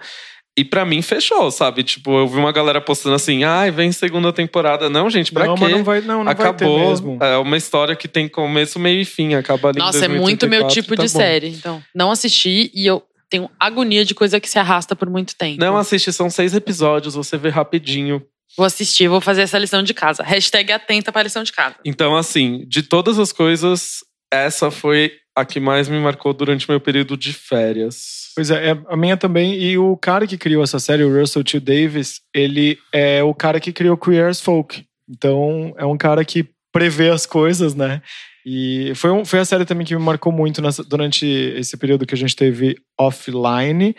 [0.59, 1.85] E para mim fechou, sabe?
[1.85, 4.91] Tipo, eu vi uma galera postando assim, ai, ah, vem segunda temporada.
[4.91, 5.63] Não, gente, pra não, quê?
[5.63, 6.79] Mas não vai, não, não Acabou.
[6.79, 7.19] Vai mesmo.
[7.23, 9.35] É uma história que tem começo, meio e fim.
[9.35, 11.19] Acaba ali Nossa, é muito meu tipo tá de bom.
[11.21, 11.51] série.
[11.51, 15.61] Então, não assisti e eu tenho agonia de coisa que se arrasta por muito tempo.
[15.61, 18.21] Não assiste, são seis episódios, você vê rapidinho.
[18.57, 20.25] Vou assistir, vou fazer essa lição de casa.
[20.25, 21.77] Hashtag atenta pra lição de casa.
[21.85, 23.99] Então, assim, de todas as coisas,
[24.33, 28.28] essa foi a que mais me marcou durante meu período de férias.
[28.39, 29.61] Pois é, é, a minha também.
[29.61, 31.59] E o cara que criou essa série, o Russell T.
[31.59, 34.85] Davis, ele é o cara que criou Queer as Folk.
[35.11, 38.01] Então, é um cara que prevê as coisas, né?
[38.47, 42.07] E foi, um, foi a série também que me marcou muito nessa, durante esse período
[42.07, 43.93] que a gente teve offline.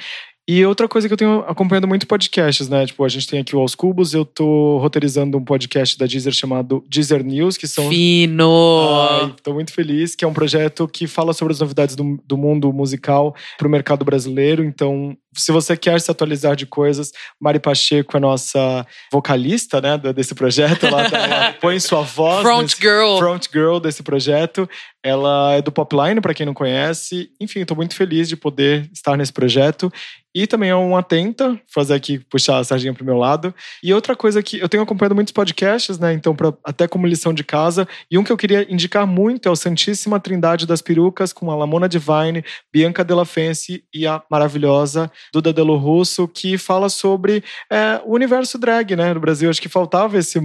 [0.52, 2.84] E outra coisa que eu tenho acompanhando muito podcasts, né?
[2.84, 6.34] Tipo, a gente tem aqui o Aos Cubos, eu tô roteirizando um podcast da Deezer
[6.34, 7.88] chamado Deezer News, que são.
[7.88, 9.32] Fino!
[9.44, 12.74] tô muito feliz, que é um projeto que fala sobre as novidades do, do mundo
[12.74, 14.64] musical pro mercado brasileiro.
[14.64, 20.34] Então, se você quer se atualizar de coisas, Mari Pacheco é nossa vocalista, né, desse
[20.34, 20.86] projeto.
[20.86, 22.42] Ela, ela põe sua voz.
[22.42, 23.18] Front nesse, girl.
[23.18, 24.70] Front girl desse projeto.
[25.04, 27.30] Ela é do Popline, para quem não conhece.
[27.40, 29.92] Enfim, estou muito feliz de poder estar nesse projeto.
[30.36, 33.54] E também é um atenta, fazer aqui, puxar a sardinha pro meu lado.
[33.82, 36.14] E outra coisa que eu tenho acompanhado muitos podcasts, né?
[36.14, 37.88] Então, pra, até como lição de casa.
[38.12, 41.56] E um que eu queria indicar muito é o Santíssima Trindade das Perucas, com a
[41.56, 48.02] Lamona Divine, Bianca Della Fence e a maravilhosa Duda Delo Russo, que fala sobre é,
[48.06, 49.14] o universo drag, né?
[49.14, 50.40] No Brasil, acho que faltava esse,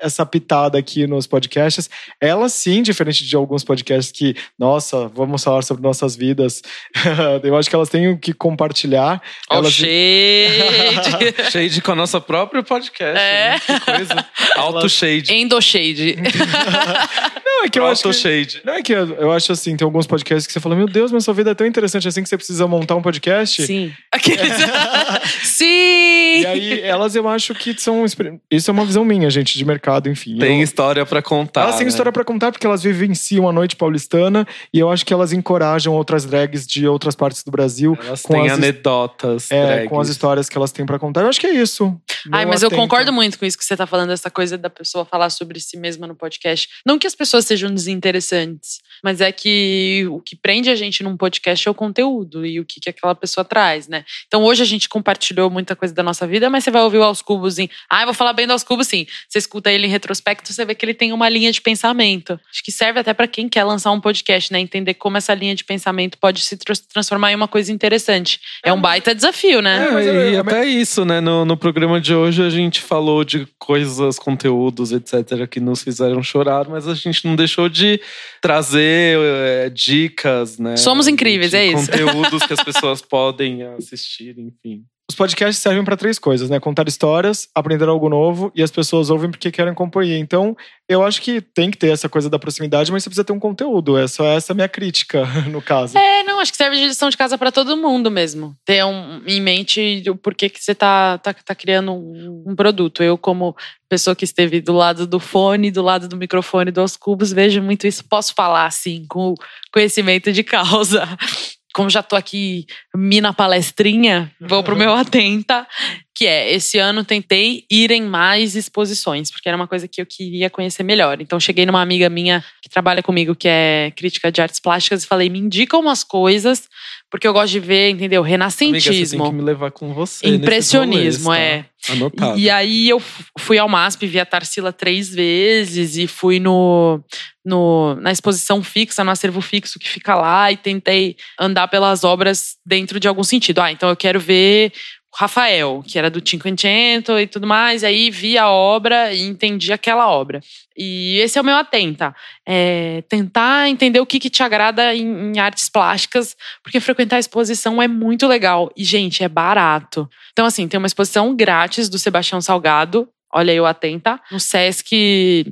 [0.00, 1.90] essa pitada aqui nos podcasts.
[2.20, 6.62] Ela sim, diferente de alguns podcasts que, nossa, vamos falar sobre nossas vidas.
[7.42, 9.22] eu acho que elas têm que compartilhar.
[9.50, 9.72] Oh, elas...
[9.72, 11.50] shade!
[11.52, 13.18] shade com a nossa própria podcast.
[13.18, 13.52] É.
[13.52, 13.60] Né?
[13.60, 14.26] Que coisa.
[14.56, 15.32] Auto shade.
[15.32, 16.16] Endo shade.
[17.60, 18.62] não, é que eu Auto acho que, shade.
[18.64, 21.12] Não é que eu, eu, acho assim, tem alguns podcasts que você fala, meu Deus,
[21.12, 23.66] mas sua vida é tão interessante assim que você precisa montar um podcast.
[23.66, 23.92] Sim.
[25.44, 26.40] Sim!
[26.40, 28.04] E aí, elas eu acho que são.
[28.50, 30.38] Isso é uma visão minha, gente, de mercado, enfim.
[30.38, 30.64] Tem eu...
[30.64, 31.62] história para contar.
[31.62, 31.90] Elas têm né?
[31.90, 35.92] história para contar porque elas vivenciam a noite paulistana e eu acho que elas encorajam
[35.92, 37.96] outras drags de outras partes do Brasil.
[38.02, 39.50] Elas têm as, anedotas.
[39.50, 39.88] É, drags.
[39.88, 41.22] com as histórias que elas têm para contar.
[41.22, 41.94] Eu acho que é isso.
[42.32, 45.04] Ai, mas eu concordo muito com isso que você tá falando, essa coisa da pessoa
[45.04, 46.68] falar sobre si mesma no podcast.
[46.86, 51.16] Não que as pessoas sejam desinteressantes, mas é que o que prende a gente num
[51.16, 54.04] podcast é o conteúdo e o que, que aquela pessoa traz, né?
[54.28, 57.02] Então hoje a gente compartilhou muita coisa da nossa vida, mas você vai ouvir o
[57.02, 57.68] Aos Cubos em.
[57.88, 59.04] Ah, eu vou falar bem do Aos Cubos, sim.
[59.28, 62.38] Você escuta ele em retrospecto, você vê que ele tem uma linha de pensamento.
[62.52, 64.60] Acho que serve até para quem quer lançar um podcast, né?
[64.60, 66.56] Entender como essa linha de pensamento pode se
[66.92, 68.40] transformar em uma coisa interessante.
[68.64, 69.88] É um baita desafio, né?
[70.06, 71.20] É, e até isso, né?
[71.20, 76.22] No, no programa de hoje a gente falou de coisas, conteúdos, etc., que nos fizeram
[76.22, 78.00] chorar, mas a gente não deixou de
[78.40, 80.76] trazer é, dicas, né?
[80.76, 81.90] Somos incríveis, é isso.
[81.90, 84.84] Conteúdos que as pessoas podem assistir, enfim.
[85.10, 86.60] Os podcasts servem para três coisas, né?
[86.60, 90.16] Contar histórias, aprender algo novo e as pessoas ouvem porque querem companhia.
[90.16, 90.56] Então,
[90.88, 93.40] eu acho que tem que ter essa coisa da proximidade, mas você precisa ter um
[93.40, 93.98] conteúdo.
[93.98, 95.98] É só essa minha crítica, no caso.
[95.98, 98.54] É, não, acho que serve de lição de casa para todo mundo mesmo.
[98.64, 103.02] Ter um, em mente o porquê que você tá, tá, tá criando um, um produto.
[103.02, 103.56] Eu, como
[103.88, 107.84] pessoa que esteve do lado do fone, do lado do microfone dos cubos, vejo muito
[107.84, 108.04] isso.
[108.08, 109.34] Posso falar, assim, com
[109.72, 111.04] conhecimento de causa
[111.74, 115.66] como já tô aqui mina palestrinha, vou pro meu atenta,
[116.14, 120.06] que é esse ano tentei ir em mais exposições, porque era uma coisa que eu
[120.06, 121.20] queria conhecer melhor.
[121.20, 125.06] Então cheguei numa amiga minha que trabalha comigo, que é crítica de artes plásticas, e
[125.06, 126.68] falei: "Me indica umas coisas,
[127.10, 128.22] porque eu gosto de ver, entendeu?
[128.22, 128.76] Renascentismo.
[128.76, 130.28] Amiga, você tem que me levar com você.
[130.28, 131.92] Impressionismo, rolês, tá?
[131.92, 131.92] é.
[131.92, 132.38] Anotado.
[132.38, 133.02] E, e, aí eu
[133.38, 137.02] fui ao MASP, vi a Tarsila três vezes e fui no,
[137.44, 142.56] no, na exposição fixa, no acervo fixo que fica lá e tentei andar pelas obras
[142.64, 143.60] dentro de algum sentido.
[143.60, 144.72] Ah, então eu quero ver
[145.14, 149.72] Rafael, que era do Cinquecento e tudo mais, e aí vi a obra e entendi
[149.72, 150.40] aquela obra.
[150.76, 152.14] E esse é o meu atenta.
[152.46, 157.20] É tentar entender o que, que te agrada em, em, artes plásticas, porque frequentar a
[157.20, 158.70] exposição é muito legal.
[158.76, 160.08] E, gente, é barato.
[160.32, 163.08] Então, assim, tem uma exposição grátis do Sebastião Salgado.
[163.32, 164.20] Olha eu atenta.
[164.30, 165.44] No Sesc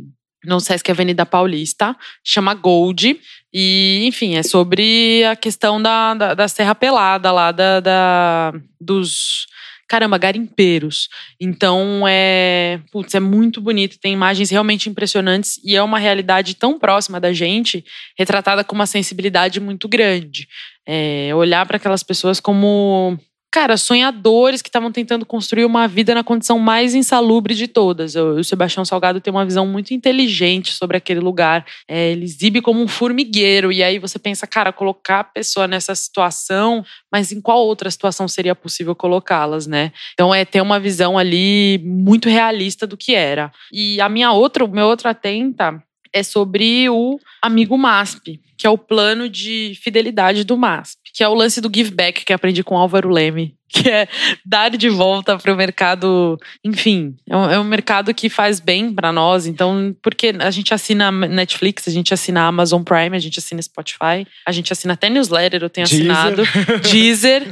[0.44, 3.20] no Sesc Avenida Paulista, chama Gold.
[3.52, 9.46] E, enfim, é sobre a questão da, da, da Serra Pelada lá, da, da, dos.
[9.88, 11.08] Caramba, garimpeiros.
[11.40, 12.80] Então é.
[12.92, 17.32] Putz, é muito bonito, tem imagens realmente impressionantes e é uma realidade tão próxima da
[17.32, 17.82] gente,
[18.18, 20.46] retratada com uma sensibilidade muito grande.
[20.86, 23.18] É, olhar para aquelas pessoas como
[23.50, 28.14] cara, sonhadores que estavam tentando construir uma vida na condição mais insalubre de todas.
[28.14, 31.64] O Sebastião Salgado tem uma visão muito inteligente sobre aquele lugar.
[31.86, 33.72] É, ele exibe como um formigueiro.
[33.72, 38.28] E aí você pensa, cara, colocar a pessoa nessa situação, mas em qual outra situação
[38.28, 39.92] seria possível colocá-las, né?
[40.12, 43.50] Então é ter uma visão ali muito realista do que era.
[43.72, 45.82] E a minha outra, o meu outro atenta
[46.12, 51.28] é sobre o amigo MASP, que é o plano de fidelidade do MASP, que é
[51.28, 54.08] o lance do give back que aprendi com Álvaro Leme, que é
[54.44, 56.38] dar de volta para o mercado.
[56.64, 59.46] Enfim, é um, é um, mercado que faz bem para nós.
[59.46, 64.26] Então, porque a gente assina Netflix, a gente assina Amazon Prime, a gente assina Spotify,
[64.46, 66.42] a gente assina até newsletter, eu tenho assinado
[66.90, 67.42] Deezer,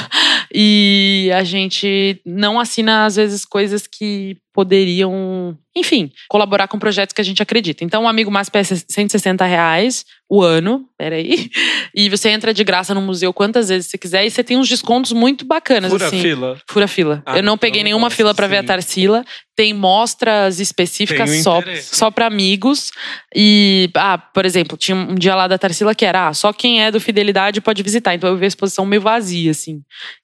[0.54, 7.20] e a gente não assina às vezes coisas que poderiam, enfim, colaborar com projetos que
[7.20, 7.82] a gente acredita.
[7.84, 10.04] Então, o Amigo Mais é 160 reais
[10.34, 11.50] o ano, peraí,
[11.94, 14.66] e você entra de graça no museu quantas vezes você quiser e você tem uns
[14.66, 15.92] descontos muito bacanas.
[15.92, 16.22] Fura assim.
[16.22, 16.58] fila.
[16.66, 17.22] Fura fila.
[17.26, 19.26] Ah, Eu não peguei nenhuma fila para ver a Tarsila.
[19.54, 22.90] Tem mostras específicas tem só, só para amigos.
[23.34, 26.82] E, ah, por exemplo, tinha um dia lá da Tarsila que era, ah, só quem
[26.82, 28.14] é do Fidelidade pode visitar.
[28.14, 29.82] Então eu vi a exposição meio vazia, assim.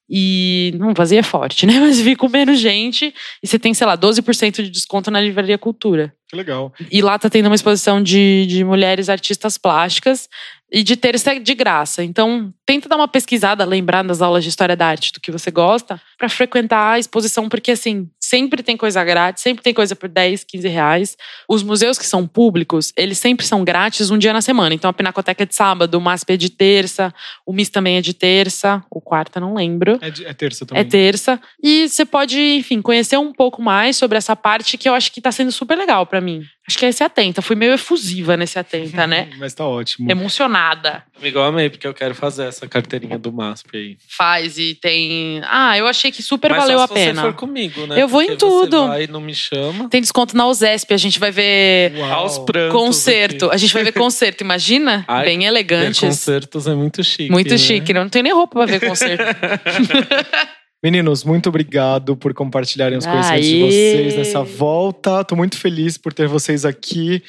[0.09, 1.79] E não vazia é forte, né?
[1.79, 3.13] Mas vi com menos gente.
[3.43, 6.15] E você tem, sei lá, 12% de desconto na Livraria Cultura.
[6.29, 6.73] Que legal.
[6.91, 10.29] E lá tá tendo uma exposição de, de mulheres artistas plásticas
[10.71, 12.05] e de ter isso de graça.
[12.05, 15.51] Então, tenta dar uma pesquisada, lembrar das aulas de história da arte do que você
[15.51, 20.09] gosta, para frequentar a exposição, porque assim, sempre tem coisa grátis, sempre tem coisa por
[20.09, 21.17] 10, 15 reais.
[21.49, 24.75] Os museus que são públicos, eles sempre são grátis um dia na semana.
[24.75, 27.15] Então, a Pinacoteca é de sábado, o MASP é de terça,
[27.47, 29.99] o MIS também é de terça, o quarta não lembro.
[30.03, 30.83] É, de, é terça também.
[30.83, 31.41] É terça.
[31.63, 35.21] E você pode, enfim, conhecer um pouco mais sobre essa parte que eu acho que
[35.21, 36.43] tá sendo super legal para mim.
[36.69, 37.41] Acho que é esse atenta.
[37.41, 39.31] Fui meio efusiva nesse atenta, né?
[39.41, 40.11] Mas tá ótimo.
[40.11, 41.03] Emocionada.
[41.19, 43.97] Amigo, eu amei, porque eu quero fazer essa carteirinha do MASP aí.
[44.07, 45.41] Faz, e tem.
[45.45, 47.15] Ah, eu achei que super Mas valeu só a pena.
[47.15, 48.01] Se você for comigo, né?
[48.01, 48.83] Eu vou porque em tudo.
[48.83, 49.89] Você vai não me chama.
[49.89, 51.95] Tem desconto na USESP, a gente vai ver.
[51.97, 52.13] Uau.
[52.13, 52.79] Aos prantos.
[52.79, 53.47] Concerto.
[53.47, 53.55] Aqui.
[53.55, 55.07] A gente vai ver concerto, imagina?
[55.09, 56.01] Ai, Bem elegantes.
[56.01, 57.31] Concertos é muito chique.
[57.31, 57.59] Muito né?
[57.59, 57.93] chique.
[57.93, 59.25] Eu não tenho nem roupa pra ver concerto.
[60.83, 63.53] Meninos, muito obrigado por compartilharem os conhecimentos Aê.
[63.53, 65.25] de vocês nessa volta.
[65.25, 67.23] Tô muito feliz por ter vocês aqui.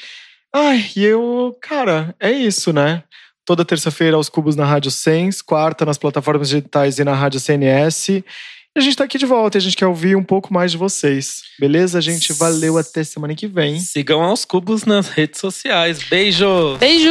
[0.54, 3.04] Ai, e eu, cara, é isso, né?
[3.46, 8.10] Toda terça-feira aos cubos na Rádio Sens, quarta nas plataformas digitais e na Rádio CNS.
[8.10, 8.24] E
[8.78, 10.78] a gente tá aqui de volta e a gente quer ouvir um pouco mais de
[10.78, 11.42] vocês.
[11.60, 12.32] Beleza, gente?
[12.34, 13.80] Valeu até semana que vem.
[13.80, 16.04] Sigam aos cubos nas redes sociais.
[16.04, 16.78] Beijo!
[16.78, 17.10] Beijo!